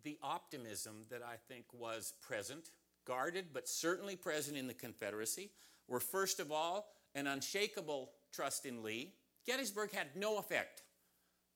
[0.04, 2.70] the optimism that I think was present,
[3.04, 5.50] guarded but certainly present in the Confederacy,
[5.88, 9.14] were first of all an unshakable trust in Lee.
[9.46, 10.82] Gettysburg had no effect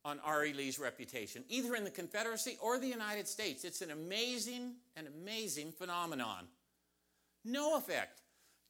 [0.05, 0.53] on R.E.
[0.53, 3.65] Lee's reputation, either in the Confederacy or the United States.
[3.65, 6.47] It's an amazing, an amazing phenomenon.
[7.45, 8.23] No effect.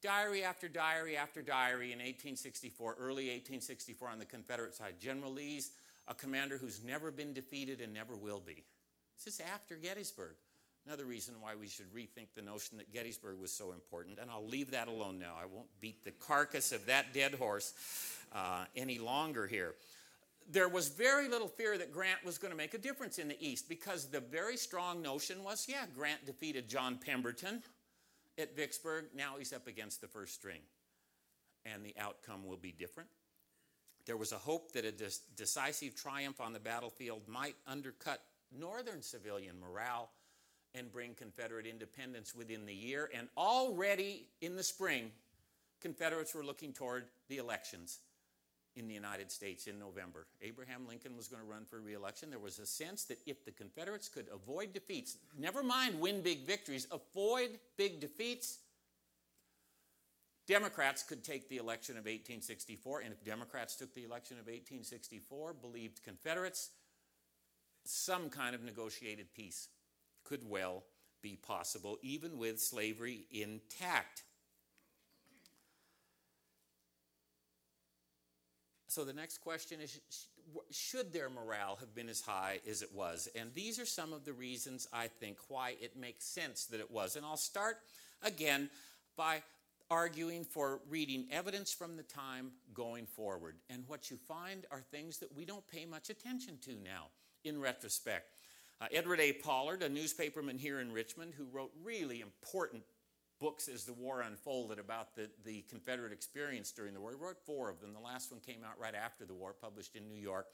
[0.02, 4.94] Diary after diary after diary in 1864, early 1864 on the Confederate side.
[4.98, 5.70] General Lee's
[6.08, 8.64] a commander who's never been defeated and never will be.
[9.16, 10.34] This is after Gettysburg.
[10.86, 14.46] Another reason why we should rethink the notion that Gettysburg was so important, and I'll
[14.46, 15.34] leave that alone now.
[15.40, 17.74] I won't beat the carcass of that dead horse
[18.32, 19.74] uh, any longer here.
[20.50, 23.36] There was very little fear that Grant was going to make a difference in the
[23.46, 27.62] East because the very strong notion was yeah, Grant defeated John Pemberton
[28.38, 29.04] at Vicksburg.
[29.14, 30.60] Now he's up against the first string,
[31.66, 33.10] and the outcome will be different.
[34.06, 34.92] There was a hope that a
[35.36, 38.20] decisive triumph on the battlefield might undercut
[38.58, 40.10] Northern civilian morale
[40.74, 43.10] and bring Confederate independence within the year.
[43.14, 45.10] And already in the spring,
[45.80, 48.00] Confederates were looking toward the elections
[48.76, 50.26] in the United States in November.
[50.42, 52.30] Abraham Lincoln was going to run for reelection.
[52.30, 56.46] There was a sense that if the Confederates could avoid defeats, never mind win big
[56.46, 58.58] victories, avoid big defeats,
[60.50, 63.02] Democrats could take the election of 1864.
[63.02, 66.70] And if Democrats took the election of 1864, believed Confederates,
[67.84, 69.68] some kind of negotiated peace
[70.24, 70.82] could well
[71.22, 74.24] be possible, even with slavery intact.
[78.88, 80.00] So the next question is
[80.72, 83.28] should their morale have been as high as it was?
[83.36, 86.90] And these are some of the reasons I think why it makes sense that it
[86.90, 87.14] was.
[87.14, 87.76] And I'll start
[88.20, 88.68] again
[89.16, 89.42] by
[89.90, 93.56] arguing for reading evidence from the time going forward.
[93.68, 97.06] And what you find are things that we don't pay much attention to now
[97.44, 98.32] in retrospect.
[98.80, 99.32] Uh, Edward A.
[99.32, 102.82] Pollard, a newspaperman here in Richmond who wrote really important
[103.40, 107.10] books as the war unfolded about the, the Confederate experience during the war.
[107.10, 107.92] He wrote four of them.
[107.92, 110.46] The last one came out right after the war, published in New York.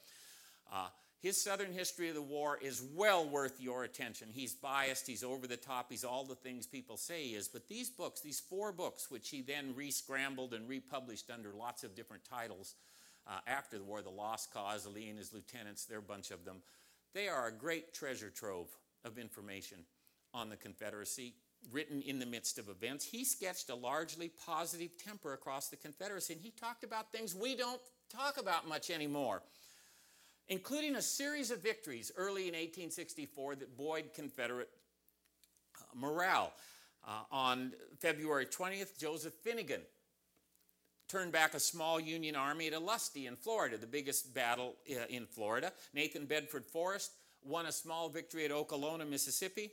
[0.73, 0.89] Uh,
[1.21, 4.29] his Southern history of the war is well worth your attention.
[4.31, 7.49] He's biased, he's over the top, he's all the things people say he is.
[7.49, 11.95] But these books, these four books, which he then re-scrambled and republished under lots of
[11.95, 12.75] different titles
[13.27, 16.31] uh, after the war, The Lost Cause, Lee and his lieutenants, there are a bunch
[16.31, 16.59] of them.
[17.15, 18.69] They are a great treasure trove
[19.05, 19.79] of information
[20.35, 21.35] on the Confederacy,
[21.73, 23.05] written in the midst of events.
[23.05, 27.57] He sketched a largely positive temper across the Confederacy, and he talked about things we
[27.57, 29.43] don't talk about much anymore,
[30.49, 34.71] including a series of victories early in 1864 that buoyed Confederate
[35.79, 36.53] uh, morale.
[37.07, 39.81] Uh, on February 20th, Joseph Finegan
[41.09, 45.25] turned back a small Union army at Olustee in Florida, the biggest battle uh, in
[45.25, 45.73] Florida.
[45.95, 47.13] Nathan Bedford Forrest
[47.45, 49.71] won a small victory at Okolona, Mississippi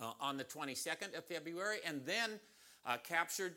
[0.00, 2.40] uh, on the 22nd of February, and then
[2.86, 3.56] uh, captured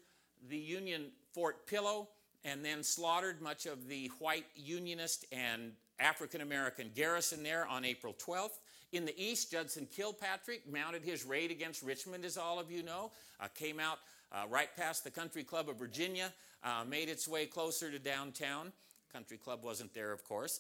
[0.50, 2.10] the Union Fort Pillow
[2.44, 8.14] and then slaughtered much of the white Unionist and African American garrison there on April
[8.14, 8.60] 12th.
[8.92, 13.12] In the east, Judson Kilpatrick mounted his raid against Richmond, as all of you know,
[13.40, 14.00] uh, came out
[14.32, 16.34] uh, right past the Country Club of Virginia,
[16.64, 18.72] uh, made its way closer to downtown.
[19.14, 20.60] Country Club wasn't there, of course,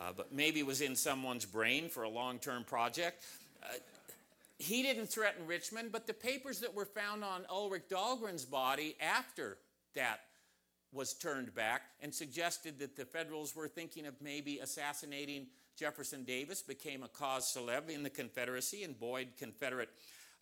[0.00, 3.24] uh, but maybe was in someone's brain for a long term project.
[3.62, 3.74] Uh,
[4.58, 9.58] he didn't threaten Richmond, but the papers that were found on Ulric Dahlgren's body after
[9.94, 10.20] that
[10.92, 16.62] was turned back and suggested that the Federals were thinking of maybe assassinating Jefferson Davis
[16.62, 19.88] became a cause célèbre in the Confederacy and buoyed Confederate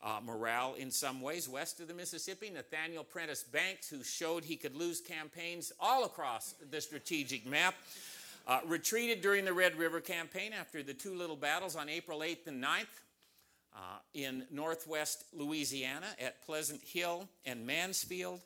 [0.02, 1.48] uh, morale in some ways.
[1.48, 6.54] West of the Mississippi, Nathaniel Prentiss Banks, who showed he could lose campaigns all across
[6.70, 7.74] the strategic map,
[8.48, 12.46] uh, retreated during the Red River campaign after the two little battles on April 8th
[12.46, 12.86] and 9th.
[13.72, 18.40] Uh, in northwest Louisiana at Pleasant Hill and Mansfield.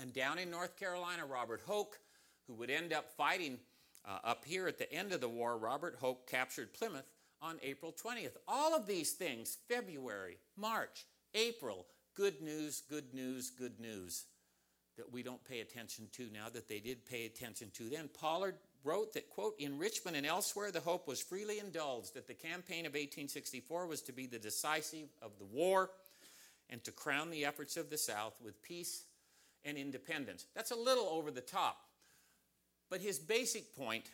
[0.00, 1.98] And down in North Carolina, Robert Hoke,
[2.46, 3.58] who would end up fighting
[4.06, 7.10] uh, up here at the end of the war, Robert Hoke captured Plymouth
[7.42, 8.36] on April 20th.
[8.46, 14.24] All of these things, February, March, April, good news, good news, good news
[14.96, 18.08] that we don't pay attention to now that they did pay attention to then.
[18.18, 22.34] Pollard wrote that, quote, in Richmond and elsewhere, the hope was freely indulged that the
[22.34, 25.90] campaign of 1864 was to be the decisive of the war
[26.70, 29.04] and to crown the efforts of the South with peace
[29.68, 30.46] and independence.
[30.54, 31.78] That's a little over the top.
[32.90, 34.10] But his basic point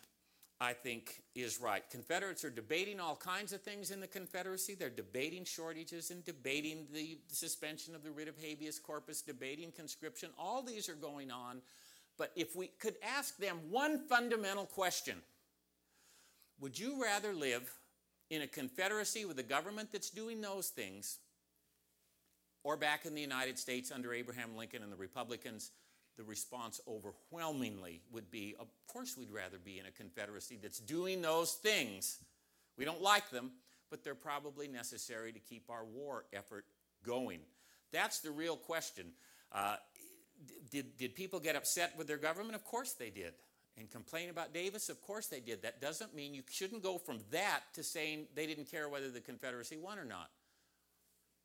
[0.60, 1.82] I think, is right.
[1.90, 4.74] Confederates are debating all kinds of things in the Confederacy.
[4.74, 10.30] They're debating shortages and debating the suspension of the writ of habeas corpus, debating conscription.
[10.38, 11.60] All these are going on.
[12.16, 15.16] But if we could ask them one fundamental question
[16.60, 17.70] Would you rather live
[18.30, 21.18] in a Confederacy with a government that's doing those things,
[22.64, 25.70] or back in the United States under Abraham Lincoln and the Republicans?
[26.16, 31.22] the response overwhelmingly would be of course we'd rather be in a confederacy that's doing
[31.22, 32.18] those things.
[32.76, 33.52] We don't like them,
[33.90, 36.66] but they're probably necessary to keep our war effort
[37.04, 37.40] going.
[37.92, 39.06] That's the real question.
[39.52, 39.76] Uh,
[40.70, 42.54] did, did people get upset with their government?
[42.54, 43.34] Of course they did.
[43.76, 44.88] And complain about Davis?
[44.88, 45.62] Of course they did.
[45.62, 49.20] That doesn't mean you shouldn't go from that to saying they didn't care whether the
[49.20, 50.30] Confederacy won or not.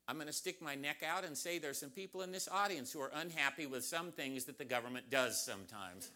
[0.10, 2.92] I'm going to stick my neck out and say there's some people in this audience
[2.92, 6.10] who are unhappy with some things that the government does sometimes.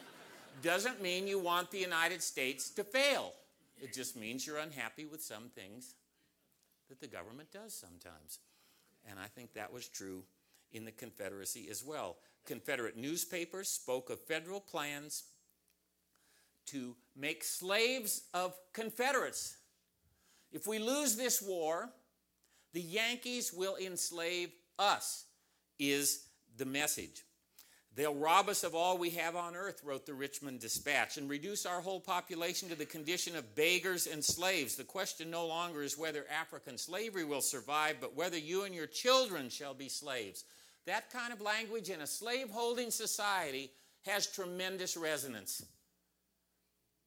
[0.62, 3.34] Doesn't mean you want the United States to fail.
[3.82, 5.92] It just means you're unhappy with some things
[6.88, 8.38] that the government does sometimes.
[9.06, 10.22] And I think that was true
[10.72, 12.16] in the Confederacy as well.
[12.46, 15.24] Confederate newspapers spoke of federal plans
[16.68, 19.58] to make slaves of Confederates.
[20.50, 21.90] If we lose this war,
[22.74, 25.24] the Yankees will enslave us,
[25.78, 27.22] is the message.
[27.94, 31.64] They'll rob us of all we have on earth, wrote the Richmond Dispatch, and reduce
[31.64, 34.74] our whole population to the condition of beggars and slaves.
[34.74, 38.88] The question no longer is whether African slavery will survive, but whether you and your
[38.88, 40.44] children shall be slaves.
[40.86, 43.70] That kind of language in a slaveholding society
[44.04, 45.64] has tremendous resonance.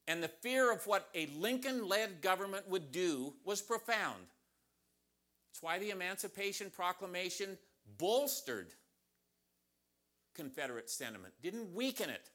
[0.07, 4.23] And the fear of what a Lincoln led government would do was profound.
[5.57, 7.57] It's why the Emancipation Proclamation
[7.97, 8.67] bolstered
[10.35, 12.29] Confederate sentiment, didn't weaken it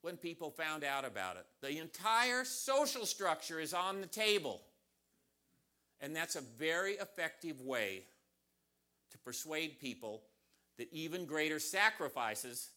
[0.00, 1.44] when people found out about it.
[1.60, 4.62] The entire social structure is on the table.
[6.00, 8.04] And that's a very effective way
[9.10, 10.22] to persuade people
[10.78, 12.70] that even greater sacrifices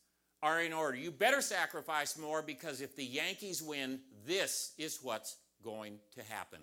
[0.44, 0.98] are in order.
[0.98, 6.60] You better sacrifice more because if the Yankees win, this is what's going to happen.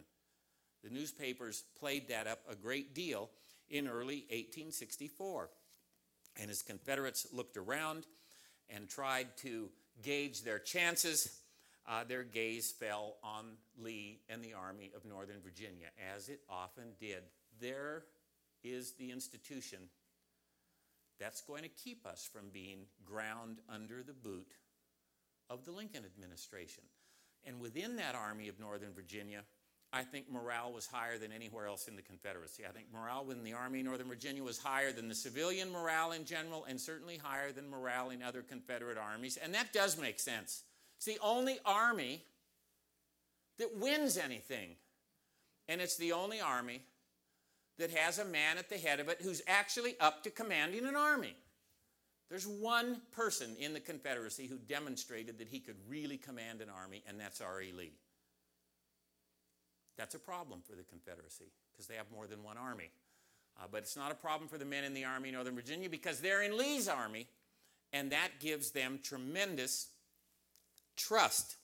[0.83, 3.31] The newspapers played that up a great deal
[3.71, 5.49] in early 1864.
[6.41, 8.07] And as Confederates looked around
[8.69, 9.71] and tried to
[10.03, 11.39] gauge their chances,
[11.87, 16.93] uh, their gaze fell on Lee and the Army of Northern Virginia, as it often
[17.01, 17.23] did.
[17.61, 18.05] There
[18.63, 19.79] is the institution
[21.19, 24.55] that's going to keep us from being ground under the boot
[25.51, 26.85] of the Lincoln administration.
[27.45, 29.43] And within that Army of Northern Virginia,
[29.93, 32.65] I think morale was higher than anywhere else in the Confederacy.
[32.67, 36.13] I think morale within the Army of Northern Virginia was higher than the civilian morale
[36.13, 39.37] in general, and certainly higher than morale in other Confederate armies.
[39.37, 40.63] And that does make sense.
[40.97, 42.25] It's the only army
[43.59, 44.77] that wins anything.
[45.69, 46.83] And it's the only army
[47.79, 50.97] that has a man at the head of it who's actually up to commanding an
[50.97, 51.37] army.
[52.31, 57.03] There's one person in the Confederacy who demonstrated that he could really command an army,
[57.07, 57.73] and that's R.E.
[57.77, 57.93] Lee.
[59.97, 62.91] That's a problem for the Confederacy because they have more than one army.
[63.61, 65.89] Uh, but it's not a problem for the men in the Army in Northern Virginia
[65.89, 67.27] because they're in Lee's army,
[67.93, 69.89] and that gives them tremendous
[70.97, 71.57] trust.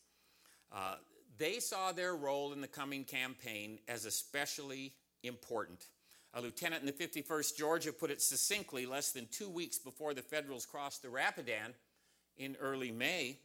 [0.70, 0.96] Uh,
[1.38, 5.86] they saw their role in the coming campaign as especially important.
[6.34, 10.22] A lieutenant in the 51st Georgia put it succinctly less than two weeks before the
[10.22, 11.72] Federals crossed the Rapidan
[12.36, 13.38] in early May.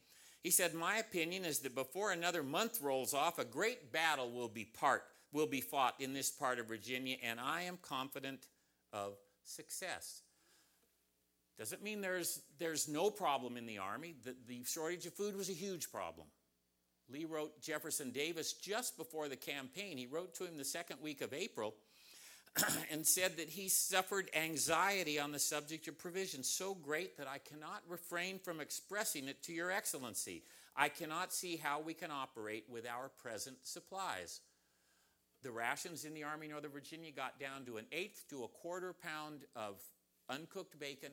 [0.44, 4.50] He said, My opinion is that before another month rolls off, a great battle will
[4.50, 8.48] be part will be fought in this part of Virginia, and I am confident
[8.94, 10.22] of success.
[11.58, 14.16] Doesn't mean there's, there's no problem in the Army.
[14.24, 16.28] The, the shortage of food was a huge problem.
[17.10, 19.98] Lee wrote Jefferson Davis just before the campaign.
[19.98, 21.76] He wrote to him the second week of April
[22.92, 27.40] and said that he suffered anxiety on the subject of provision so great that I
[27.40, 30.44] cannot refrain from expressing it to your excellency.
[30.76, 34.42] I cannot see how we can operate with our present supplies.
[35.44, 38.94] The rations in the Army Northern Virginia got down to an eighth to a quarter
[38.94, 39.82] pound of
[40.30, 41.12] uncooked bacon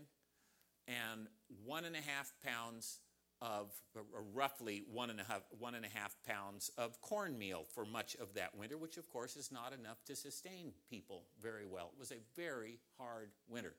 [0.86, 1.26] and
[1.64, 2.98] one and a half pounds
[3.42, 4.00] of uh,
[4.34, 8.34] roughly one and, a half, one and a half pounds of cornmeal for much of
[8.34, 11.90] that winter, which of course is not enough to sustain people very well.
[11.94, 13.74] It was a very hard winter.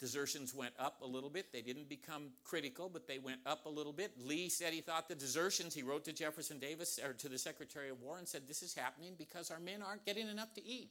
[0.00, 1.52] Desertions went up a little bit.
[1.52, 4.12] They didn't become critical, but they went up a little bit.
[4.24, 7.90] Lee said he thought the desertions, he wrote to Jefferson Davis or to the Secretary
[7.90, 10.90] of War and said, This is happening because our men aren't getting enough to eat.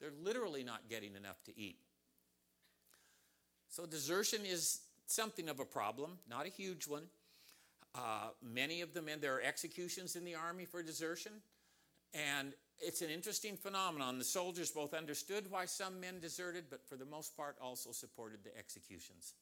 [0.00, 1.78] They're literally not getting enough to eat.
[3.68, 7.04] So desertion is something of a problem, not a huge one.
[7.94, 11.32] Uh, many of the men, there are executions in the army for desertion,
[12.12, 14.18] and it's an interesting phenomenon.
[14.18, 18.44] The soldiers both understood why some men deserted, but for the most part also supported
[18.44, 19.34] the executions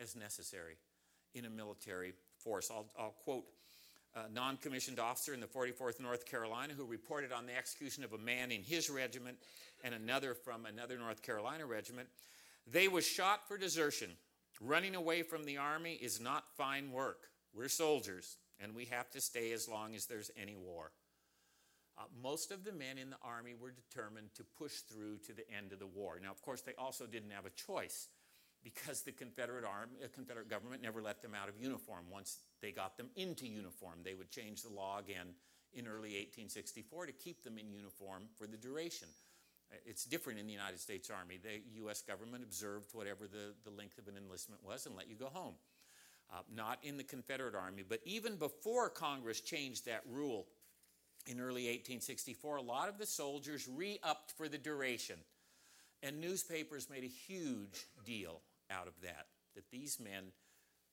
[0.00, 0.76] as necessary
[1.34, 2.70] in a military force.
[2.70, 3.44] I'll, I'll quote
[4.14, 8.12] a non commissioned officer in the 44th North Carolina who reported on the execution of
[8.12, 9.36] a man in his regiment
[9.84, 12.08] and another from another North Carolina regiment.
[12.66, 14.10] They was shot for desertion.
[14.60, 17.28] Running away from the army is not fine work.
[17.54, 20.92] We're soldiers, and we have to stay as long as there's any war.
[21.98, 25.50] Uh, most of the men in the army were determined to push through to the
[25.50, 26.18] end of the war.
[26.22, 28.08] Now, of course, they also didn't have a choice.
[28.66, 32.04] because the Confederate arm, uh, Confederate government never let them out of uniform.
[32.10, 35.28] Once they got them into uniform, they would change the law again
[35.72, 39.06] in early 1864 to keep them in uniform for the duration.
[39.84, 41.38] It's different in the United States Army.
[41.42, 42.02] The U.S.
[42.02, 45.54] government observed whatever the, the length of an enlistment was and let you go home.
[46.32, 50.46] Uh, not in the Confederate Army, but even before Congress changed that rule
[51.26, 55.16] in early 1864, a lot of the soldiers re upped for the duration.
[56.02, 58.40] And newspapers made a huge deal
[58.70, 59.26] out of that.
[59.54, 60.24] That these men,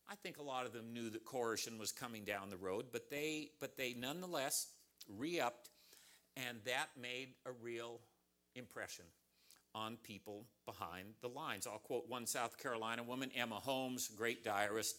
[0.10, 3.10] I think a lot of them knew that coercion was coming down the road, but
[3.10, 4.68] they, but they nonetheless
[5.08, 5.70] re upped,
[6.38, 8.00] and that made a real
[8.56, 9.06] impression
[9.76, 11.68] on people behind the lines.
[11.68, 14.95] I'll quote one South Carolina woman, Emma Holmes, great diarist.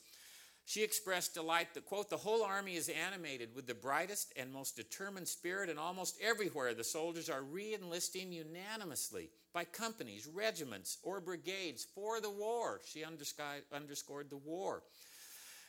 [0.66, 4.76] She expressed delight that, quote, the whole army is animated with the brightest and most
[4.76, 11.20] determined spirit, and almost everywhere the soldiers are re enlisting unanimously by companies, regiments, or
[11.20, 12.80] brigades for the war.
[12.84, 14.82] She underscored the war.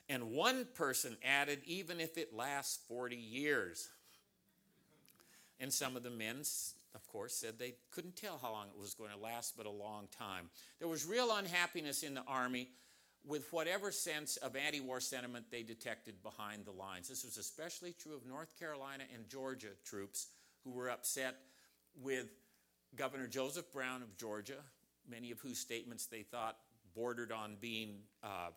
[0.08, 3.90] And one person added, even if it lasts 40 years.
[5.60, 6.44] And some of the men,
[6.96, 9.72] of course, said they couldn't tell how long it was going to last, but a
[9.72, 10.50] long time.
[10.80, 12.70] There was real unhappiness in the army
[13.28, 17.10] with whatever sense of anti war sentiment they detected behind the lines.
[17.10, 20.28] This was especially true of North Carolina and Georgia troops
[20.64, 21.36] who were upset
[22.02, 22.28] with
[22.96, 24.58] Governor Joseph Brown of Georgia,
[25.10, 26.58] many of whose statements they thought
[26.94, 28.50] bordered on being uh,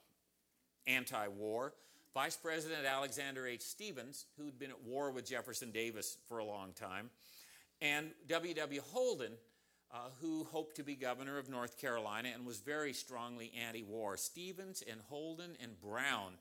[0.87, 1.75] anti war.
[2.15, 3.63] Vice President Alexander H.
[3.63, 7.11] Stephens, who'd been at war with Jefferson Davis for a long time,
[7.81, 8.81] and W.W.
[8.93, 9.33] Holden,
[9.93, 14.17] uh, who hoped to be governor of North Carolina and was very strongly anti war.
[14.17, 16.33] Stephens and Holden and Brown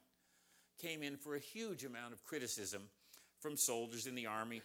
[0.81, 2.83] came in for a huge amount of criticism
[3.39, 4.61] from soldiers in the Army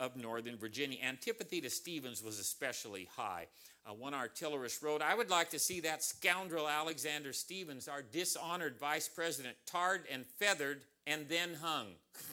[0.00, 0.98] of Northern Virginia.
[1.04, 3.46] Antipathy to Stephens was especially high.
[3.84, 8.76] Uh, one artillerist wrote, I would like to see that scoundrel Alexander Stephens, our dishonored
[8.78, 11.88] vice president, tarred and feathered and then hung.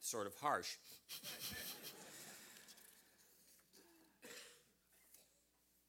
[0.00, 0.76] sort of harsh.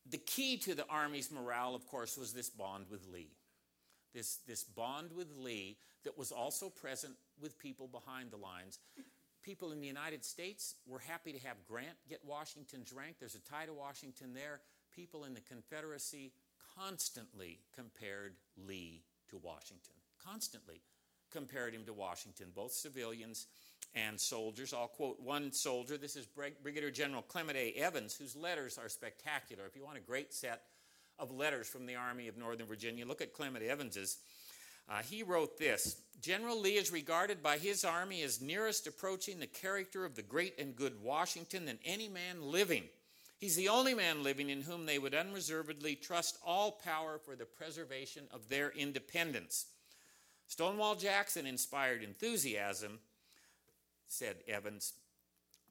[0.10, 3.32] The key to the Army's morale, of course, was this bond with Lee.
[4.14, 8.80] This, this bond with Lee that was also present with people behind the lines.
[9.44, 13.18] People in the United States were happy to have Grant get Washington's rank.
[13.20, 14.62] There's a tie to Washington there.
[14.96, 16.32] People in the Confederacy
[16.78, 19.94] constantly compared Lee to Washington.
[20.24, 20.82] Constantly
[21.32, 23.48] compared him to Washington, both civilians
[23.96, 24.74] and soldiers.
[24.74, 25.98] I'll quote one soldier.
[25.98, 27.74] This is Brigadier General Clement A.
[27.74, 29.66] Evans, whose letters are spectacular.
[29.66, 30.64] If you want a great set
[31.20, 34.18] of letters from the Army of Northern Virginia, look at Clement Evans's.
[34.90, 39.48] Uh, he wrote this General Lee is regarded by his army as nearest approaching the
[39.48, 42.84] character of the great and good Washington than any man living.
[43.38, 47.46] He's the only man living in whom they would unreservedly trust all power for the
[47.46, 49.68] preservation of their independence.
[50.48, 53.00] Stonewall Jackson inspired enthusiasm,
[54.08, 54.94] said Evans,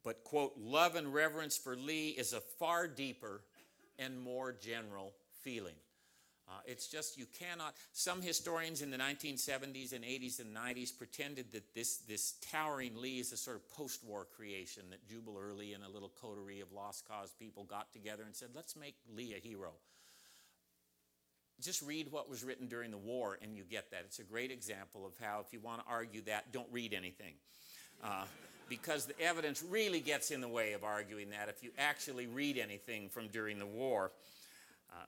[0.04, 3.40] but, quote, love and reverence for Lee is a far deeper
[3.98, 5.12] and more general
[5.42, 5.74] feeling.
[6.48, 7.74] Uh, it's just you cannot.
[7.92, 13.18] Some historians in the 1970s and 80s and 90s pretended that this, this towering Lee
[13.18, 16.70] is a sort of post war creation, that Jubal Early and a little coterie of
[16.72, 19.72] lost cause people got together and said, let's make Lee a hero.
[21.60, 24.02] Just read what was written during the war and you get that.
[24.04, 27.32] It's a great example of how, if you want to argue that, don't read anything.
[28.02, 28.24] Uh,
[28.68, 32.58] because the evidence really gets in the way of arguing that if you actually read
[32.58, 34.10] anything from during the war.
[34.90, 35.04] Uh,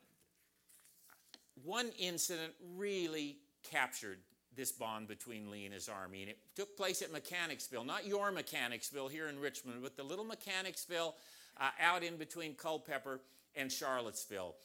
[1.65, 3.37] one incident really
[3.69, 4.19] captured
[4.57, 8.33] this bond between Lee and his army, and it took place at Mechanicsville, not your
[8.33, 11.15] Mechanicsville here in Richmond, but the little Mechanicsville
[11.61, 13.21] uh, out in between Culpeper
[13.55, 14.57] and Charlottesville,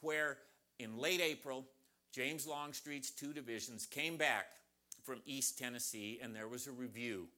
[0.00, 0.38] where
[0.78, 1.66] in late April,
[2.12, 4.46] James Longstreet's two divisions came back
[5.02, 7.28] from East Tennessee, and there was a review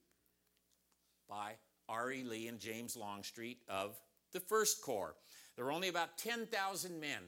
[1.28, 1.52] by
[1.88, 2.24] R.E.
[2.24, 4.00] Lee and James Longstreet of
[4.32, 5.14] the First Corps.
[5.56, 7.20] There were only about 10,000 men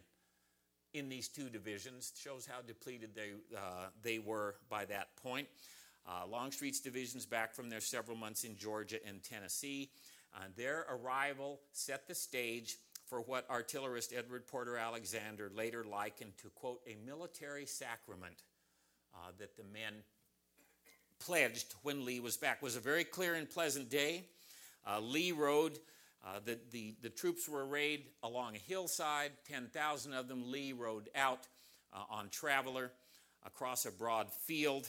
[0.94, 2.12] in these two divisions.
[2.18, 5.48] Shows how depleted they, uh, they were by that point.
[6.06, 9.90] Uh, Longstreet's divisions back from their several months in Georgia and Tennessee.
[10.34, 12.76] Uh, their arrival set the stage
[13.06, 18.42] for what artillerist Edward Porter Alexander later likened to, quote, a military sacrament
[19.14, 19.94] uh, that the men
[21.18, 22.58] pledged when Lee was back.
[22.60, 24.24] It was a very clear and pleasant day.
[24.86, 25.78] Uh, Lee rode,
[26.24, 30.50] uh, the, the, the troops were arrayed along a hillside, 10,000 of them.
[30.50, 31.46] Lee rode out
[31.92, 32.92] uh, on Traveler
[33.44, 34.88] across a broad field.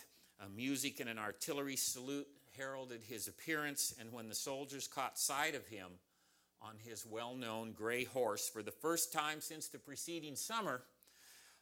[0.56, 5.68] music and an artillery salute heralded his appearance, and when the soldiers caught sight of
[5.68, 5.88] him
[6.62, 10.82] on his well known gray horse for the first time since the preceding summer,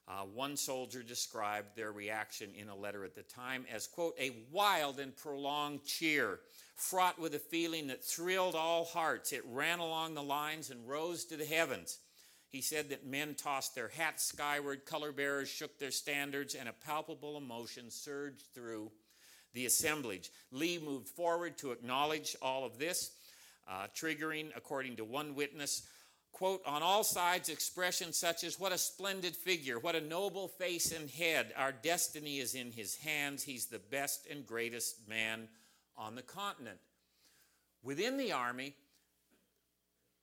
[0.07, 4.45] Uh, one soldier described their reaction in a letter at the time as, quote, a
[4.51, 6.39] wild and prolonged cheer,
[6.75, 9.33] fraught with a feeling that thrilled all hearts.
[9.33, 11.97] It ran along the lines and rose to the heavens.
[12.49, 16.73] He said that men tossed their hats skyward, color bearers shook their standards, and a
[16.73, 18.91] palpable emotion surged through
[19.53, 20.29] the assemblage.
[20.51, 23.11] Lee moved forward to acknowledge all of this,
[23.67, 25.87] uh, triggering, according to one witness,
[26.35, 30.91] quote, on all sides expressions such as, What a splendid figure, what a noble face
[30.91, 31.53] and head.
[31.55, 33.43] Our destiny is in his hands.
[33.43, 35.47] He's the best and greatest man
[35.97, 36.79] on the continent.
[37.81, 38.75] Within the army,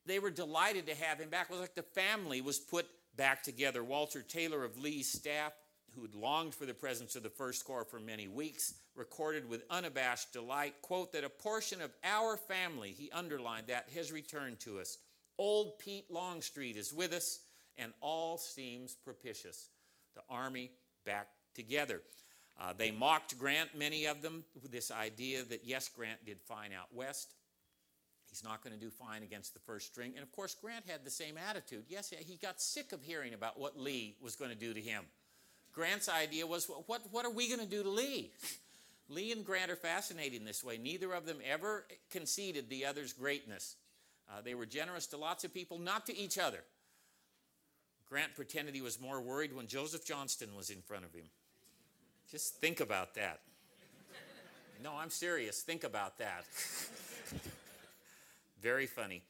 [0.04, 1.46] they were delighted to have him back.
[1.48, 2.86] It was like the family was put
[3.16, 3.82] back together.
[3.82, 5.54] Walter Taylor of Lee's staff,
[5.94, 9.64] who had longed for the presence of the First Corps for many weeks, recorded with
[9.70, 14.78] unabashed delight, quote, that a portion of our family, he underlined that, has returned to
[14.78, 14.98] us.
[15.42, 17.40] Old Pete Longstreet is with us,
[17.76, 19.70] and all seems propitious.
[20.14, 20.70] The Army
[21.04, 22.00] back together.
[22.60, 26.70] Uh, they mocked Grant, many of them, with this idea that yes, Grant did fine
[26.72, 27.34] out west.
[28.30, 30.12] He's not going to do fine against the first string.
[30.14, 31.86] And of course, Grant had the same attitude.
[31.88, 35.02] Yes, he got sick of hearing about what Lee was going to do to him.
[35.72, 38.30] Grant's idea was, what, what are we going to do to Lee?
[39.08, 40.78] Lee and Grant are fascinating this way.
[40.78, 43.74] Neither of them ever conceded the other's greatness.
[44.32, 46.60] Uh, they were generous to lots of people, not to each other.
[48.08, 51.26] Grant pretended he was more worried when Joseph Johnston was in front of him.
[52.30, 53.40] Just think about that.
[54.82, 55.62] No, I'm serious.
[55.62, 56.44] Think about that.
[58.60, 59.22] very funny.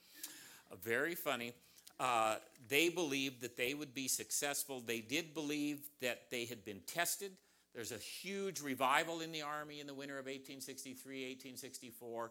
[0.70, 1.52] Uh, very funny.
[2.00, 2.36] Uh,
[2.68, 4.80] they believed that they would be successful.
[4.80, 7.32] They did believe that they had been tested.
[7.74, 12.30] There's a huge revival in the Army in the winter of 1863, 1864.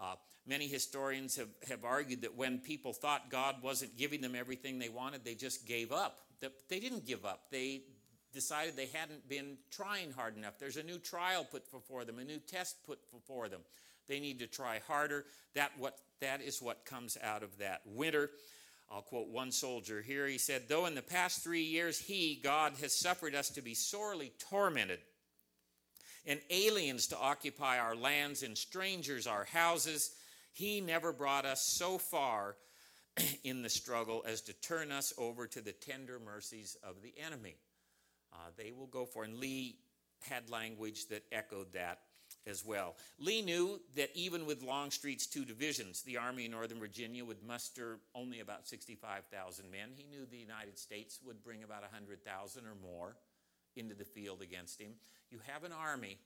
[0.00, 0.14] Uh,
[0.46, 4.88] many historians have, have argued that when people thought God wasn't giving them everything they
[4.88, 6.18] wanted, they just gave up.
[6.68, 7.44] They didn't give up.
[7.50, 7.82] They
[8.32, 10.58] decided they hadn't been trying hard enough.
[10.58, 13.60] There's a new trial put before them, a new test put before them.
[14.08, 15.26] They need to try harder.
[15.54, 18.30] That, what, that is what comes out of that winter.
[18.90, 20.26] I'll quote one soldier here.
[20.26, 23.74] He said, Though in the past three years he, God, has suffered us to be
[23.74, 24.98] sorely tormented
[26.26, 30.12] and aliens to occupy our lands and strangers our houses,
[30.52, 32.56] he never brought us so far
[33.44, 37.56] in the struggle as to turn us over to the tender mercies of the enemy.
[38.32, 39.76] Uh, they will go for, and Lee
[40.20, 41.98] had language that echoed that
[42.46, 42.96] as well.
[43.18, 47.98] Lee knew that even with Longstreet's two divisions, the Army in Northern Virginia would muster
[48.14, 49.90] only about 65,000 men.
[49.94, 53.16] He knew the United States would bring about 100,000 or more
[53.76, 54.92] into the field against him.
[55.30, 56.18] You have an army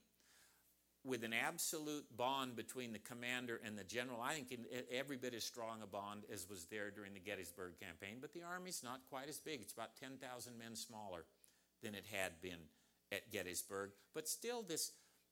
[1.04, 4.20] with an absolute bond between the commander and the general.
[4.20, 4.52] I think
[4.92, 8.42] every bit as strong a bond as was there during the Gettysburg campaign, but the
[8.42, 9.60] army's not quite as big.
[9.60, 11.24] It's about 10,000 men smaller
[11.82, 12.58] than it had been
[13.12, 14.90] at Gettysburg, but still this,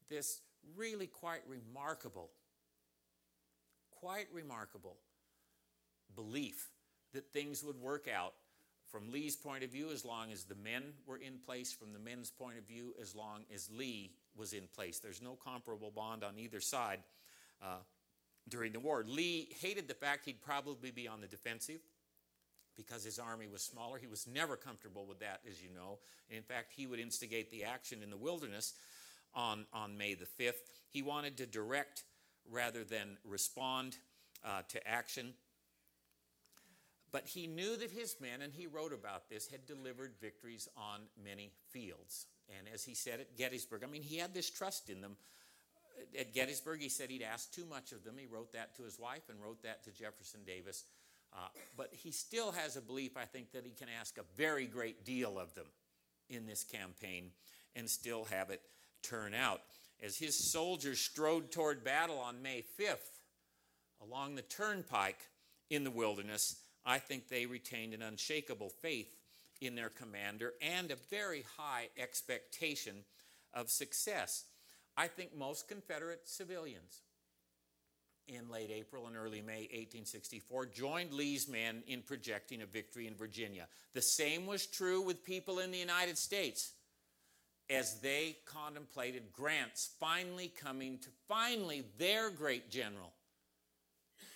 [0.08, 0.42] this
[0.76, 2.30] really quite remarkable,
[3.90, 4.98] quite remarkable
[6.14, 6.70] belief
[7.12, 8.34] that things would work out
[8.95, 11.99] from Lee's point of view, as long as the men were in place, from the
[11.99, 15.01] men's point of view, as long as Lee was in place.
[15.01, 17.01] There's no comparable bond on either side
[17.61, 17.78] uh,
[18.49, 19.05] during the war.
[19.05, 21.80] Lee hated the fact he'd probably be on the defensive
[22.76, 23.99] because his army was smaller.
[23.99, 25.99] He was never comfortable with that, as you know.
[26.30, 28.74] In fact, he would instigate the action in the wilderness
[29.34, 30.70] on, on May the 5th.
[30.88, 32.05] He wanted to direct
[32.49, 33.97] rather than respond
[34.45, 35.34] uh, to action.
[37.14, 41.02] But he knew that his men, and he wrote about this, had delivered victories on
[41.24, 42.26] many fields.
[42.58, 45.16] And as he said at Gettysburg, I mean, he had this trust in them.
[46.18, 48.16] At Gettysburg, he said he'd asked too much of them.
[48.18, 50.86] He wrote that to his wife and wrote that to Jefferson Davis.
[51.32, 51.46] Uh,
[51.76, 55.04] but he still has a belief, I think, that he can ask a very great
[55.04, 55.66] deal of them
[56.28, 57.30] in this campaign
[57.76, 58.60] and still have it
[59.04, 59.60] turn out.
[60.02, 63.20] As his soldiers strode toward battle on May 5th
[64.02, 65.20] along the turnpike
[65.70, 66.56] in the wilderness,
[66.87, 69.09] I think they retained an unshakable faith
[69.61, 73.05] in their commander and a very high expectation
[73.53, 74.45] of success.
[74.97, 77.03] I think most Confederate civilians
[78.26, 83.14] in late April and early May 1864 joined Lee's men in projecting a victory in
[83.14, 83.66] Virginia.
[83.93, 86.72] The same was true with people in the United States
[87.70, 93.12] as they contemplated Grant's finally coming to finally their great general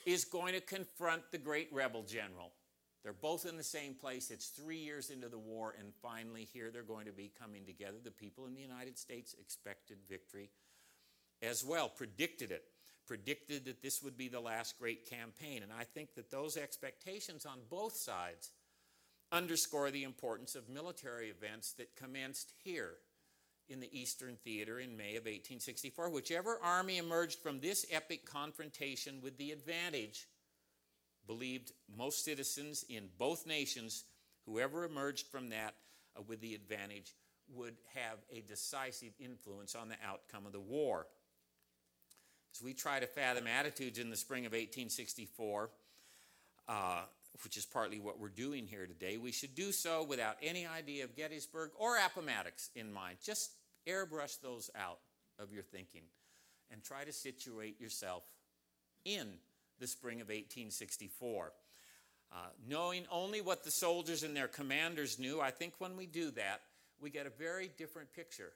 [0.08, 2.52] is going to confront the great rebel general.
[3.02, 4.30] They're both in the same place.
[4.30, 7.98] It's three years into the war, and finally, here they're going to be coming together.
[8.02, 10.50] The people in the United States expected victory
[11.42, 12.64] as well, predicted it,
[13.06, 15.62] predicted that this would be the last great campaign.
[15.62, 18.50] And I think that those expectations on both sides
[19.30, 22.94] underscore the importance of military events that commenced here
[23.68, 26.10] in the Eastern Theater in May of 1864.
[26.10, 30.26] Whichever army emerged from this epic confrontation with the advantage,
[31.26, 34.04] believed most citizens in both nations,
[34.46, 35.74] whoever emerged from that
[36.16, 37.14] uh, with the advantage
[37.54, 41.06] would have a decisive influence on the outcome of the war.
[42.54, 45.70] As we try to fathom attitudes in the spring of 1864,
[46.68, 47.02] uh,
[47.44, 51.04] which is partly what we're doing here today, we should do so without any idea
[51.04, 53.18] of Gettysburg or Appomattox in mind.
[53.22, 53.52] Just
[53.88, 54.98] airbrush those out
[55.38, 56.02] of your thinking
[56.70, 58.22] and try to situate yourself
[59.04, 59.28] in
[59.80, 61.52] the spring of 1864.
[62.30, 62.36] Uh,
[62.68, 66.60] knowing only what the soldiers and their commanders knew, I think when we do that,
[67.00, 68.52] we get a very different picture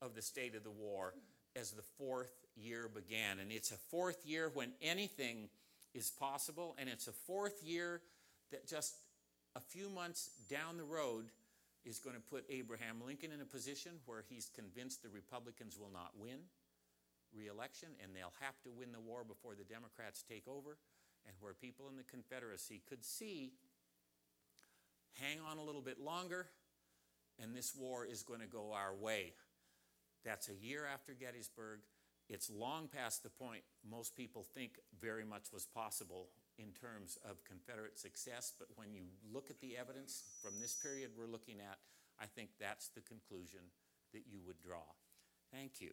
[0.00, 1.14] of the state of the war
[1.56, 3.40] as the fourth year began.
[3.40, 5.48] And it's a fourth year when anything
[5.94, 8.00] is possible, and it's a fourth year
[8.52, 8.94] that just
[9.56, 11.24] a few months down the road
[11.84, 15.92] is going to put Abraham Lincoln in a position where he's convinced the Republicans will
[15.92, 16.38] not win
[17.34, 20.78] reelection and they'll have to win the war before the Democrats take over,
[21.26, 23.52] and where people in the Confederacy could see
[25.20, 26.46] hang on a little bit longer
[27.40, 29.32] and this war is going to go our way.
[30.24, 31.80] That's a year after Gettysburg.
[32.28, 36.28] It's long past the point most people think very much was possible
[36.58, 39.02] in terms of Confederate success, but when you
[39.32, 41.78] look at the evidence from this period we're looking at,
[42.20, 43.60] I think that's the conclusion
[44.12, 44.82] that you would draw.
[45.52, 45.90] Thank you.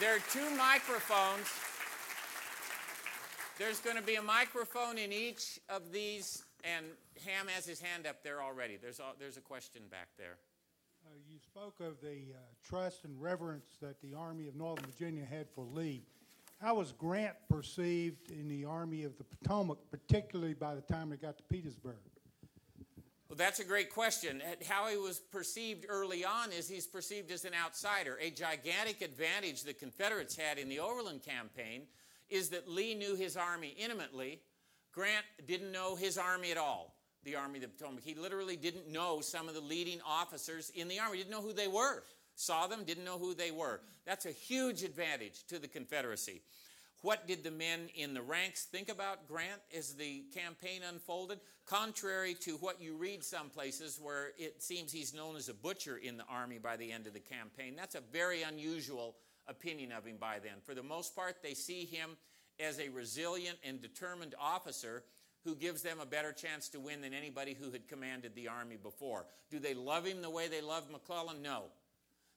[0.00, 1.46] There are two microphones.
[3.58, 6.86] There's going to be a microphone in each of these, and
[7.26, 8.78] Ham has his hand up there already.
[8.80, 10.38] There's a, there's a question back there.
[11.40, 15.46] You spoke of the uh, trust and reverence that the Army of Northern Virginia had
[15.54, 16.02] for Lee.
[16.60, 21.22] How was Grant perceived in the Army of the Potomac, particularly by the time it
[21.22, 21.94] got to Petersburg?
[23.28, 24.42] Well, that's a great question.
[24.68, 28.18] How he was perceived early on is he's perceived as an outsider.
[28.20, 31.82] A gigantic advantage the Confederates had in the Overland campaign
[32.28, 34.42] is that Lee knew his army intimately.
[34.92, 36.94] Grant didn't know his army at all,
[37.24, 38.02] the Army of the Potomac.
[38.04, 41.52] He literally didn't know some of the leading officers in the army, didn't know who
[41.52, 42.02] they were.
[42.34, 43.80] Saw them, didn't know who they were.
[44.06, 46.42] That's a huge advantage to the Confederacy.
[47.02, 51.40] What did the men in the ranks think about Grant as the campaign unfolded?
[51.66, 55.96] Contrary to what you read some places where it seems he's known as a butcher
[55.96, 59.16] in the army by the end of the campaign, that's a very unusual
[59.48, 60.60] opinion of him by then.
[60.62, 62.16] For the most part, they see him
[62.58, 65.04] as a resilient and determined officer
[65.44, 68.76] who gives them a better chance to win than anybody who had commanded the army
[68.76, 69.26] before.
[69.50, 71.42] Do they love him the way they love McClellan?
[71.42, 71.64] No.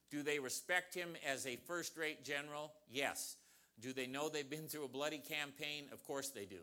[0.10, 2.72] Do they respect him as a first rate general?
[2.90, 3.36] Yes.
[3.80, 5.86] Do they know they've been through a bloody campaign?
[5.92, 6.60] Of course they do.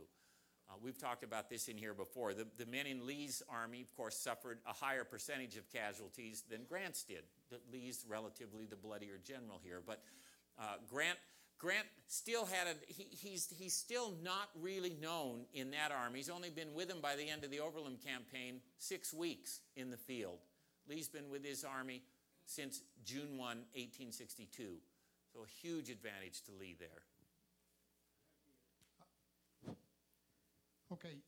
[0.70, 2.32] Uh, we've talked about this in here before.
[2.32, 6.60] The, the, men in Lee's army, of course, suffered a higher percentage of casualties than
[6.68, 7.24] Grant's did.
[7.72, 9.82] Lee's relatively the bloodier general here.
[9.84, 10.00] But
[10.60, 11.18] uh, Grant,
[11.60, 16.18] Grant still had a, he, he's, he's still not really known in that army.
[16.18, 19.90] He's only been with him by the end of the Overland campaign six weeks in
[19.90, 20.38] the field.
[20.88, 22.02] Lee's been with his army
[22.46, 24.76] since June 1, 1862.
[25.34, 26.88] So a huge advantage to Lee there.
[30.92, 31.18] Okay.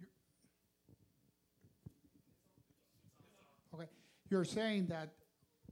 [0.00, 0.08] You're,
[3.74, 3.90] okay.
[4.30, 5.10] You're saying that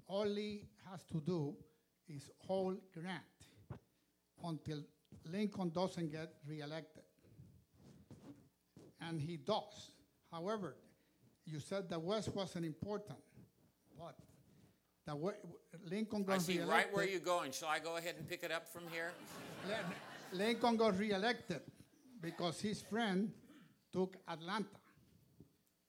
[0.07, 1.57] all Lee has to do
[2.09, 3.23] is hold Grant
[4.45, 4.83] until
[5.31, 7.03] Lincoln doesn't get reelected.
[9.01, 9.93] And he does.
[10.31, 10.77] However,
[11.45, 13.19] you said the West wasn't important,
[13.99, 14.17] but
[15.07, 15.15] the
[15.91, 16.69] Lincoln got I see reelected.
[16.87, 17.53] right where you're going.
[17.53, 19.13] Shall I go ahead and pick it up from here?
[20.33, 21.61] Lincoln got reelected
[22.21, 23.33] because his friend
[23.93, 24.67] took Atlanta.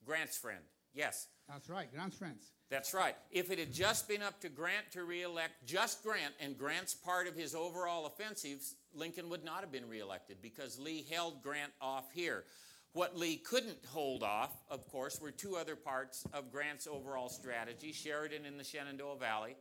[0.06, 0.60] Grant's friend,
[0.94, 1.28] yes.
[1.48, 2.52] That's right, Grant's friends.
[2.70, 3.16] That's right.
[3.32, 7.28] If it had just been up to Grant to reelect just Grant and Grant's part
[7.28, 12.12] of his overall offensives, Lincoln would not have been reelected because Lee held Grant off
[12.14, 12.46] here.
[12.94, 17.92] What Lee couldn't hold off, of course, were two other parts of Grant's overall strategy
[17.92, 19.56] Sheridan in the Shenandoah Valley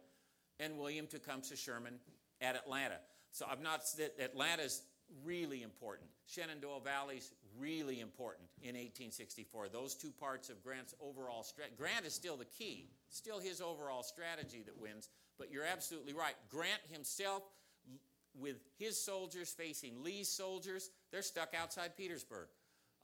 [0.61, 1.95] and William Tecumseh Sherman
[2.41, 2.99] at Atlanta.
[3.31, 4.83] So I'm not that Atlanta's
[5.25, 6.09] really important.
[6.27, 9.69] Shenandoah Valley's really important in 1864.
[9.69, 11.77] Those two parts of Grant's overall strategy.
[11.79, 16.35] Grant is still the key, still his overall strategy that wins, but you're absolutely right.
[16.51, 17.43] Grant himself,
[18.39, 22.49] with his soldiers facing Lee's soldiers, they're stuck outside Petersburg.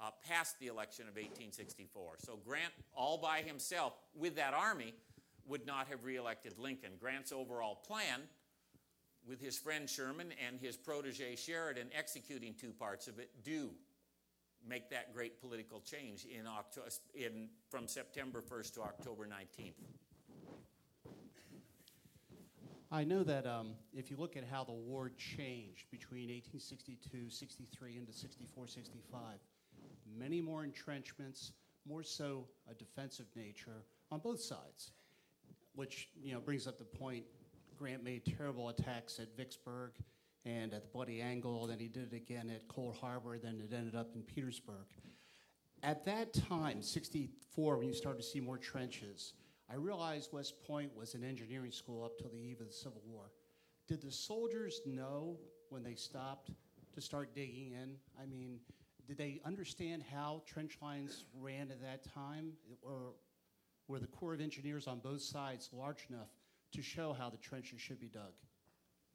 [0.00, 2.18] Uh, past the election of 1864.
[2.20, 4.94] So Grant, all by himself, with that army,
[5.48, 6.92] would not have reelected Lincoln.
[7.00, 8.20] Grant's overall plan
[9.26, 13.70] with his friend Sherman and his protege Sheridan executing two parts of it, do
[14.68, 19.72] make that great political change in, October, in from September 1st to October 19th.
[22.90, 27.98] I know that um, if you look at how the war changed between 1862, 63
[27.98, 29.20] into 64, 65,
[30.18, 31.52] many more entrenchments,
[31.86, 34.92] more so a defensive nature on both sides,
[35.74, 37.24] which you know brings up the point.
[37.76, 39.92] Grant made terrible attacks at Vicksburg
[40.48, 43.74] and at the Bloody Angle, then he did it again at Cold Harbor, then it
[43.74, 44.86] ended up in Petersburg.
[45.82, 49.34] At that time, 64, when you started to see more trenches,
[49.70, 53.02] I realized West Point was an engineering school up till the eve of the Civil
[53.06, 53.30] War.
[53.86, 55.36] Did the soldiers know
[55.68, 56.50] when they stopped
[56.94, 57.96] to start digging in?
[58.20, 58.58] I mean,
[59.06, 62.52] did they understand how trench lines ran at that time?
[62.82, 63.12] Or
[63.86, 66.28] were the Corps of Engineers on both sides large enough
[66.72, 68.32] to show how the trenches should be dug?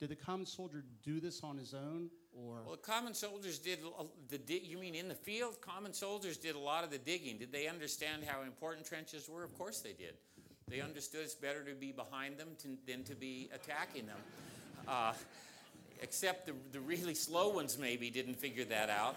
[0.03, 3.79] Did the common soldier do this on his own, or Well, common soldiers did
[4.27, 5.61] the you mean in the field?
[5.61, 7.37] Common soldiers did a lot of the digging.
[7.37, 9.45] Did they understand how important trenches were?
[9.45, 10.15] Of course they did.
[10.67, 14.17] They understood it's better to be behind them to, than to be attacking them.
[14.89, 15.13] Uh,
[16.01, 19.15] except the, the really slow ones maybe didn't figure that out.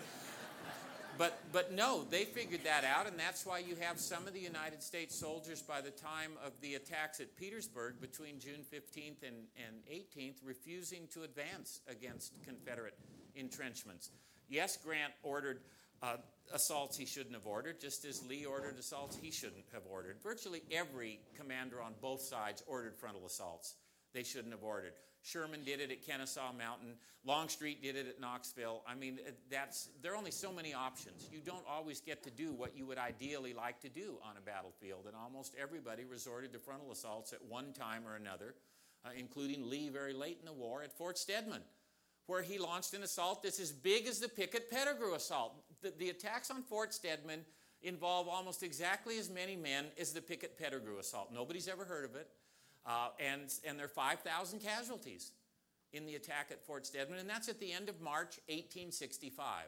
[1.19, 4.41] But, but no, they figured that out, and that's why you have some of the
[4.41, 9.37] United States soldiers by the time of the attacks at Petersburg between June 15th and,
[9.57, 12.99] and 18th refusing to advance against Confederate
[13.35, 14.11] entrenchments.
[14.49, 15.61] Yes, Grant ordered
[16.03, 16.17] uh,
[16.53, 20.17] assaults he shouldn't have ordered, just as Lee ordered assaults he shouldn't have ordered.
[20.23, 23.75] Virtually every commander on both sides ordered frontal assaults
[24.13, 24.93] they shouldn't have ordered.
[25.27, 26.95] Sherman did it at Kennesaw Mountain.
[27.25, 28.83] Longstreet did it at Knoxville.
[28.87, 29.19] I mean,
[29.51, 31.29] that's there are only so many options.
[31.33, 34.41] You don't always get to do what you would ideally like to do on a
[34.41, 38.55] battlefield, and almost everybody resorted to frontal assaults at one time or another,
[39.05, 41.63] uh, including Lee very late in the war at Fort Stedman,
[42.27, 45.55] where he launched an assault that's as big as the Pickett Pettigrew assault.
[45.83, 47.41] The, the attacks on Fort Stedman
[47.83, 51.31] involve almost exactly as many men as the Pickett Pettigrew assault.
[51.35, 52.29] Nobody's ever heard of it.
[52.87, 55.33] Uh, and, and there are 5,000 casualties
[55.93, 59.67] in the attack at Fort Stedman, and that's at the end of March 1865.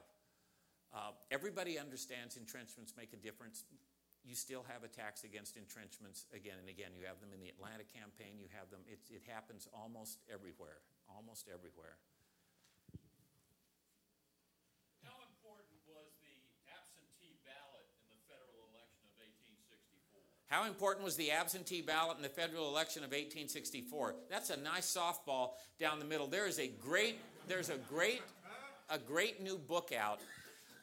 [0.94, 3.64] Uh, everybody understands entrenchments make a difference.
[4.24, 6.92] You still have attacks against entrenchments again and again.
[6.94, 10.78] You have them in the Atlanta campaign, you have them, it, it happens almost everywhere,
[11.10, 11.98] almost everywhere.
[20.48, 24.14] How important was the absentee ballot in the federal election of 1864?
[24.30, 26.26] That's a nice softball down the middle.
[26.26, 28.22] There is a great, there's a great,
[28.88, 30.20] a great new book out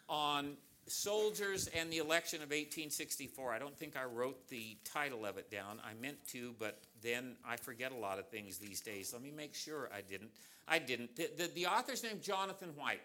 [0.08, 0.56] on
[0.88, 3.54] soldiers and the election of 1864.
[3.54, 5.80] I don't think I wrote the title of it down.
[5.84, 9.14] I meant to, but then I forget a lot of things these days.
[9.14, 10.30] Let me make sure I didn't.
[10.68, 11.16] I didn't.
[11.16, 13.02] The, the, the author's name Jonathan White.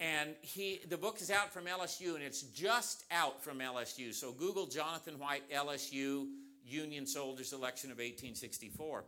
[0.00, 4.14] And he, the book is out from LSU, and it's just out from LSU.
[4.14, 6.26] So Google Jonathan White, LSU,
[6.64, 9.04] Union Soldiers Election of 1864.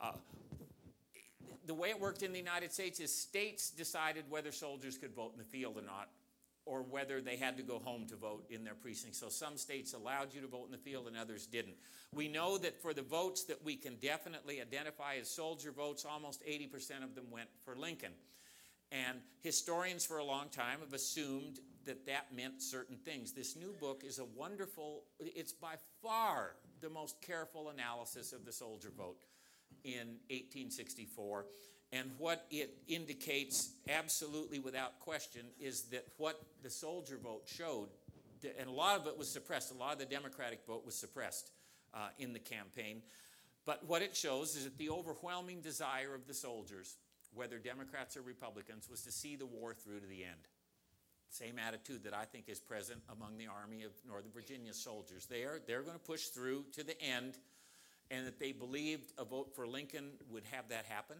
[0.00, 0.12] Uh,
[1.66, 5.32] the way it worked in the United States is states decided whether soldiers could vote
[5.32, 6.08] in the field or not,
[6.64, 9.16] or whether they had to go home to vote in their precinct.
[9.16, 11.76] So some states allowed you to vote in the field and others didn't.
[12.14, 16.42] We know that for the votes that we can definitely identify as soldier votes, almost
[16.46, 18.12] 80% of them went for Lincoln.
[18.92, 23.32] And historians for a long time have assumed that that meant certain things.
[23.32, 28.52] This new book is a wonderful, it's by far the most careful analysis of the
[28.52, 29.24] soldier vote
[29.84, 31.46] in 1864.
[31.92, 37.88] And what it indicates, absolutely without question, is that what the soldier vote showed,
[38.58, 41.50] and a lot of it was suppressed, a lot of the Democratic vote was suppressed
[41.94, 43.02] uh, in the campaign.
[43.64, 46.96] But what it shows is that the overwhelming desire of the soldiers
[47.34, 50.48] whether Democrats or Republicans, was to see the war through to the end.
[51.30, 55.26] Same attitude that I think is present among the Army of Northern Virginia soldiers.
[55.26, 57.38] They are, they're going to push through to the end,
[58.10, 61.16] and that they believed a vote for Lincoln would have that happen,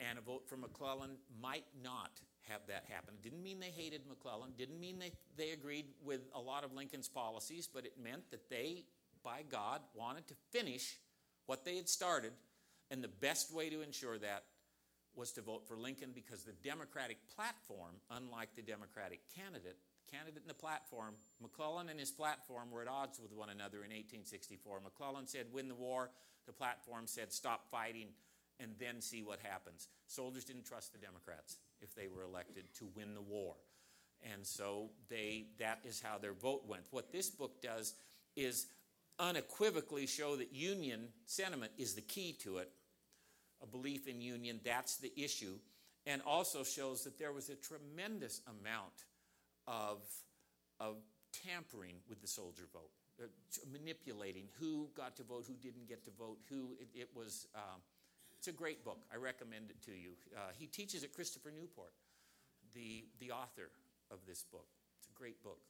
[0.00, 1.10] and a vote for McClellan
[1.40, 2.10] might not
[2.48, 3.14] have that happen.
[3.14, 6.72] It didn't mean they hated McClellan, didn't mean they, they agreed with a lot of
[6.72, 8.84] Lincoln's policies, but it meant that they,
[9.22, 10.98] by God, wanted to finish
[11.46, 12.32] what they had started,
[12.90, 14.42] and the best way to ensure that
[15.20, 19.76] was to vote for Lincoln because the Democratic platform, unlike the Democratic candidate,
[20.10, 23.92] candidate in the platform, McClellan and his platform were at odds with one another in
[23.92, 24.80] 1864.
[24.82, 26.08] McClellan said, win the war.
[26.46, 28.08] The platform said, stop fighting
[28.58, 29.88] and then see what happens.
[30.06, 33.56] Soldiers didn't trust the Democrats if they were elected to win the war.
[34.32, 36.84] And so they, that is how their vote went.
[36.92, 37.92] What this book does
[38.36, 38.68] is
[39.18, 42.70] unequivocally show that Union sentiment is the key to it
[43.62, 44.60] a belief in union.
[44.64, 45.58] That's the issue.
[46.06, 49.04] And also shows that there was a tremendous amount
[49.66, 49.98] of,
[50.78, 50.96] of
[51.44, 52.90] tampering with the soldier vote,
[53.22, 53.26] uh,
[53.70, 57.46] manipulating who got to vote, who didn't get to vote, who it, it was.
[57.54, 57.80] Um,
[58.38, 59.04] it's a great book.
[59.12, 60.12] I recommend it to you.
[60.34, 61.92] Uh, he teaches at Christopher Newport,
[62.74, 63.68] the, the author
[64.10, 64.64] of this book.
[64.98, 65.60] It's a great book.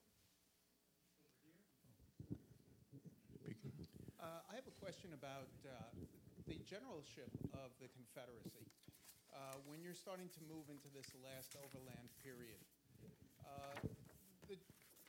[4.21, 5.71] Uh, I have a question about uh,
[6.51, 8.67] the generalship of the Confederacy.
[9.31, 12.59] Uh, when you're starting to move into this last overland period,
[13.47, 13.79] uh,
[14.51, 14.59] the,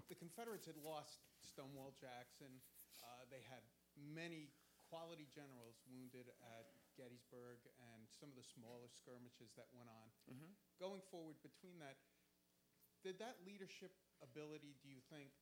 [0.06, 2.62] the Confederates had lost Stonewall Jackson.
[3.02, 3.66] Uh, they had
[3.98, 4.54] many
[4.86, 7.58] quality generals wounded at Gettysburg
[7.90, 10.14] and some of the smaller skirmishes that went on.
[10.78, 11.98] Going forward between that,
[13.02, 15.34] did that leadership ability, do you think,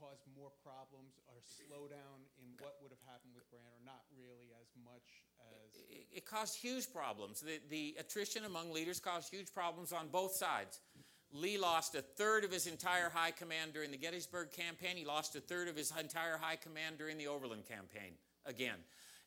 [0.00, 4.04] cause more problems or slow down in what would have happened with Grant, or not
[4.16, 5.80] really as much as?
[5.88, 7.40] It, it caused huge problems.
[7.40, 10.80] The, the attrition among leaders caused huge problems on both sides.
[11.32, 14.96] Lee lost a third of his entire high command during the Gettysburg campaign.
[14.96, 18.12] He lost a third of his entire high command during the Overland campaign,
[18.44, 18.78] again.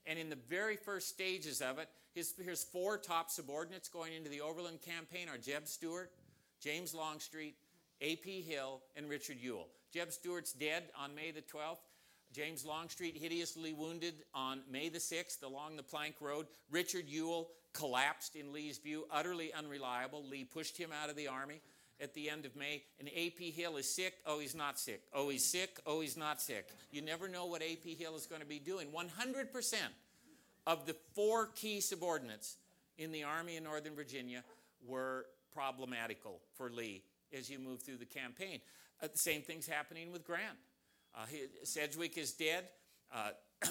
[0.07, 4.29] And in the very first stages of it, his, his four top subordinates going into
[4.29, 6.11] the Overland campaign are Jeb Stuart,
[6.61, 7.55] James Longstreet,
[8.01, 8.41] A.P.
[8.41, 9.67] Hill, and Richard Ewell.
[9.93, 11.77] Jeb Stuart's dead on May the 12th.
[12.31, 16.45] James Longstreet hideously wounded on May the 6th along the Plank Road.
[16.69, 20.23] Richard Ewell collapsed in Lee's view, utterly unreliable.
[20.23, 21.61] Lee pushed him out of the army
[21.99, 22.83] at the end of May.
[22.99, 23.51] And A.P.
[23.51, 24.13] Hill is sick.
[24.25, 25.01] Oh, he's not sick.
[25.13, 25.79] Oh, he's sick.
[25.87, 26.69] Oh, he's not sick.
[26.91, 27.95] You never know what A.P.
[27.95, 28.89] Hill is going to be doing.
[28.89, 29.73] 100%
[30.67, 32.57] of the four key subordinates
[32.97, 34.43] in the Army in Northern Virginia
[34.85, 37.03] were problematical for Lee
[37.37, 38.59] as you move through the campaign.
[39.01, 40.57] Uh, the same thing's happening with Grant.
[41.15, 42.65] Uh, he, Sedgwick is dead.
[43.13, 43.31] Uh,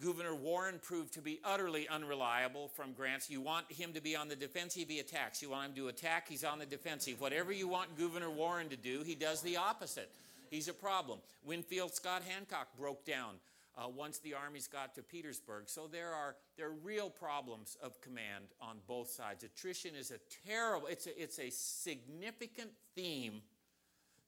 [0.00, 3.30] Gouverneur Warren proved to be utterly unreliable from Grant's.
[3.30, 5.40] You want him to be on the defensive, he attacks.
[5.40, 7.20] You want him to attack, he's on the defensive.
[7.20, 10.10] Whatever you want Gouverneur Warren to do, he does the opposite.
[10.50, 11.20] He's a problem.
[11.44, 13.36] Winfield Scott Hancock broke down
[13.76, 15.64] uh, once the armies got to Petersburg.
[15.66, 19.44] So there are, there are real problems of command on both sides.
[19.44, 23.40] Attrition is a terrible, it's a, it's a significant theme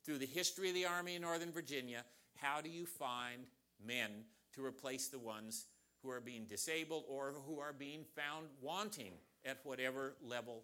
[0.05, 2.03] through the history of the Army in Northern Virginia.
[2.35, 3.47] How do you find
[3.83, 4.11] men
[4.53, 5.65] to replace the ones
[6.03, 10.63] who are being disabled or who are being found wanting at whatever level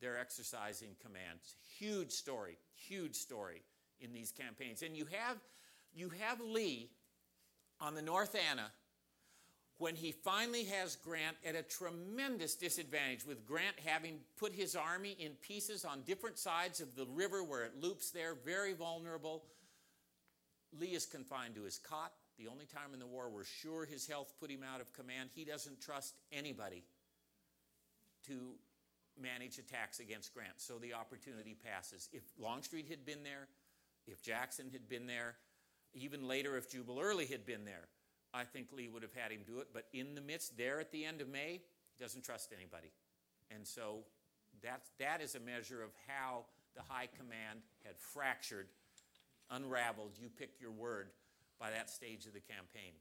[0.00, 1.38] they're exercising command?
[1.78, 3.62] Huge story, huge story
[4.00, 4.82] in these campaigns.
[4.82, 5.36] And you have,
[5.94, 6.90] you have Lee
[7.80, 8.72] on the North Anna
[9.80, 15.16] when he finally has Grant at a tremendous disadvantage, with Grant having put his army
[15.18, 19.42] in pieces on different sides of the river where it loops there, very vulnerable.
[20.78, 22.12] Lee is confined to his cot.
[22.38, 25.30] The only time in the war we're sure his health put him out of command.
[25.34, 26.84] He doesn't trust anybody
[28.26, 28.52] to
[29.18, 30.58] manage attacks against Grant.
[30.60, 32.10] So the opportunity passes.
[32.12, 33.48] If Longstreet had been there,
[34.06, 35.36] if Jackson had been there,
[35.94, 37.88] even later if Jubal Early had been there,
[38.32, 39.68] I think Lee would have had him do it.
[39.72, 41.60] But in the midst, there at the end of May,
[41.96, 42.92] he doesn't trust anybody.
[43.50, 44.04] And so
[44.62, 46.44] that, that is a measure of how
[46.76, 48.68] the high command had fractured,
[49.50, 51.08] unraveled, you pick your word,
[51.58, 52.92] by that stage of the campaign.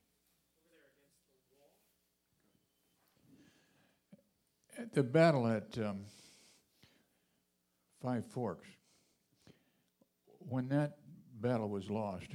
[4.78, 6.06] At the battle at um,
[8.02, 8.68] Five Forks,
[10.40, 10.98] when that
[11.42, 12.28] battle was lost,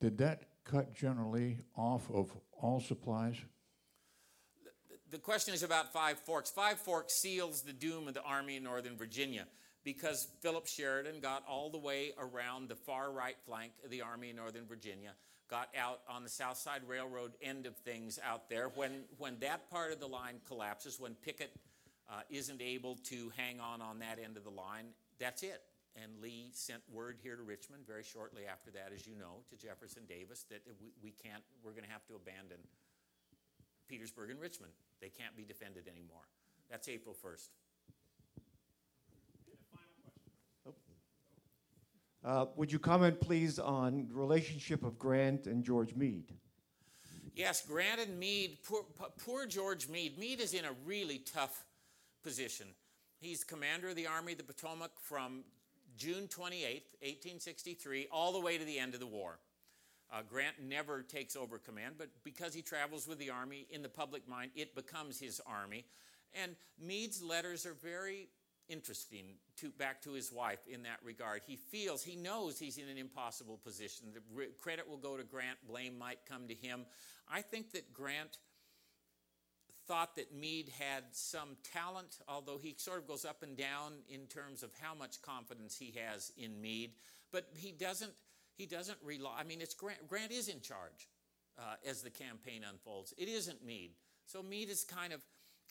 [0.00, 3.36] did that cut generally off of all supplies?
[5.10, 6.50] The question is about Five Forks.
[6.50, 9.46] Five Forks seals the doom of the Army in Northern Virginia
[9.84, 14.30] because Philip Sheridan got all the way around the far right flank of the Army
[14.30, 15.12] in Northern Virginia,
[15.48, 18.68] got out on the South Side Railroad end of things out there.
[18.74, 21.52] When, when that part of the line collapses, when Pickett
[22.10, 24.86] uh, isn't able to hang on on that end of the line,
[25.20, 25.62] that's it.
[26.02, 29.56] And Lee sent word here to Richmond very shortly after that, as you know, to
[29.56, 32.58] Jefferson Davis that we, we can't, we're going to have to abandon
[33.88, 34.72] Petersburg and Richmond.
[35.00, 36.28] They can't be defended anymore.
[36.70, 37.48] That's April 1st.
[42.24, 46.32] Uh, would you comment, please, on the relationship of Grant and George Meade?
[47.36, 48.84] Yes, Grant and Meade, poor,
[49.24, 50.18] poor George Meade.
[50.18, 51.64] Meade is in a really tough
[52.24, 52.66] position.
[53.20, 55.44] He's commander of the Army of the Potomac from
[55.96, 56.62] June 28,
[57.00, 59.38] 1863, all the way to the end of the war.
[60.12, 63.88] Uh, Grant never takes over command, but because he travels with the Army in the
[63.88, 65.84] public mind, it becomes his Army.
[66.32, 68.28] And Meade's letters are very
[68.68, 71.42] interesting to, back to his wife in that regard.
[71.46, 74.08] He feels, he knows he's in an impossible position.
[74.12, 76.84] The re- credit will go to Grant, blame might come to him.
[77.28, 78.38] I think that Grant
[79.86, 84.26] thought that Meade had some talent, although he sort of goes up and down in
[84.26, 86.92] terms of how much confidence he has in Meade.
[87.32, 88.12] But he doesn't.
[88.56, 89.32] He doesn't rely.
[89.38, 90.08] I mean, it's Grant.
[90.08, 91.08] Grant is in charge
[91.58, 93.12] uh, as the campaign unfolds.
[93.18, 93.92] It isn't Meade.
[94.26, 95.20] So Meade is kind of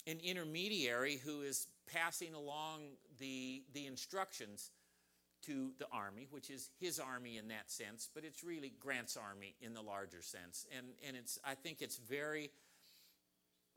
[0.07, 2.81] an intermediary who is passing along
[3.19, 4.71] the the instructions
[5.45, 9.55] to the army, which is his army in that sense, but it's really Grant's army
[9.61, 10.65] in the larger sense.
[10.75, 12.51] And and it's I think it's very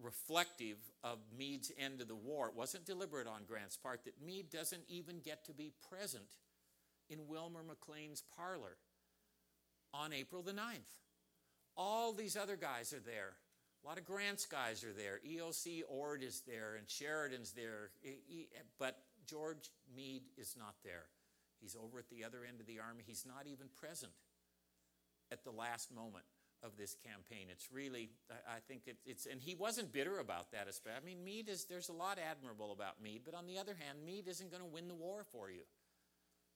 [0.03, 2.49] reflective of Meade's end of the war.
[2.49, 6.37] It wasn't deliberate on Grant's part that Meade doesn't even get to be present
[7.11, 8.77] in Wilmer McLean's parlor
[9.93, 11.01] on April the 9th.
[11.77, 13.35] All these other guys are there.
[13.85, 15.21] A lot of Grant's guys are there.
[15.27, 17.91] EOC Ord is there and Sheridan's there.
[18.79, 21.07] But George Meade is not there.
[21.61, 23.05] He's over at the other end of the army.
[23.07, 24.13] He's not even present
[25.33, 26.25] at the last moment
[26.63, 27.47] of this campaign.
[27.51, 30.67] It's really, I think it, it's, and he wasn't bitter about that.
[30.67, 33.99] I mean, Meade is, there's a lot admirable about Meade, but on the other hand,
[34.05, 35.63] Meade isn't going to win the war for you.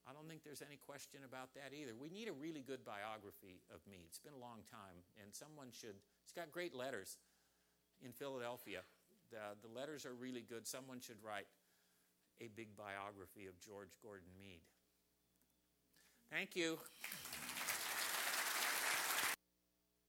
[0.03, 1.95] I don't think there's any question about that either.
[1.95, 4.03] We need a really good biography of Meade.
[4.07, 5.95] It's been a long time, and someone should,
[6.25, 7.17] he's got great letters
[8.03, 8.81] in Philadelphia.
[9.31, 10.67] The, the letters are really good.
[10.67, 11.47] Someone should write
[12.41, 14.67] a big biography of George Gordon Meade.
[16.29, 16.79] Thank you.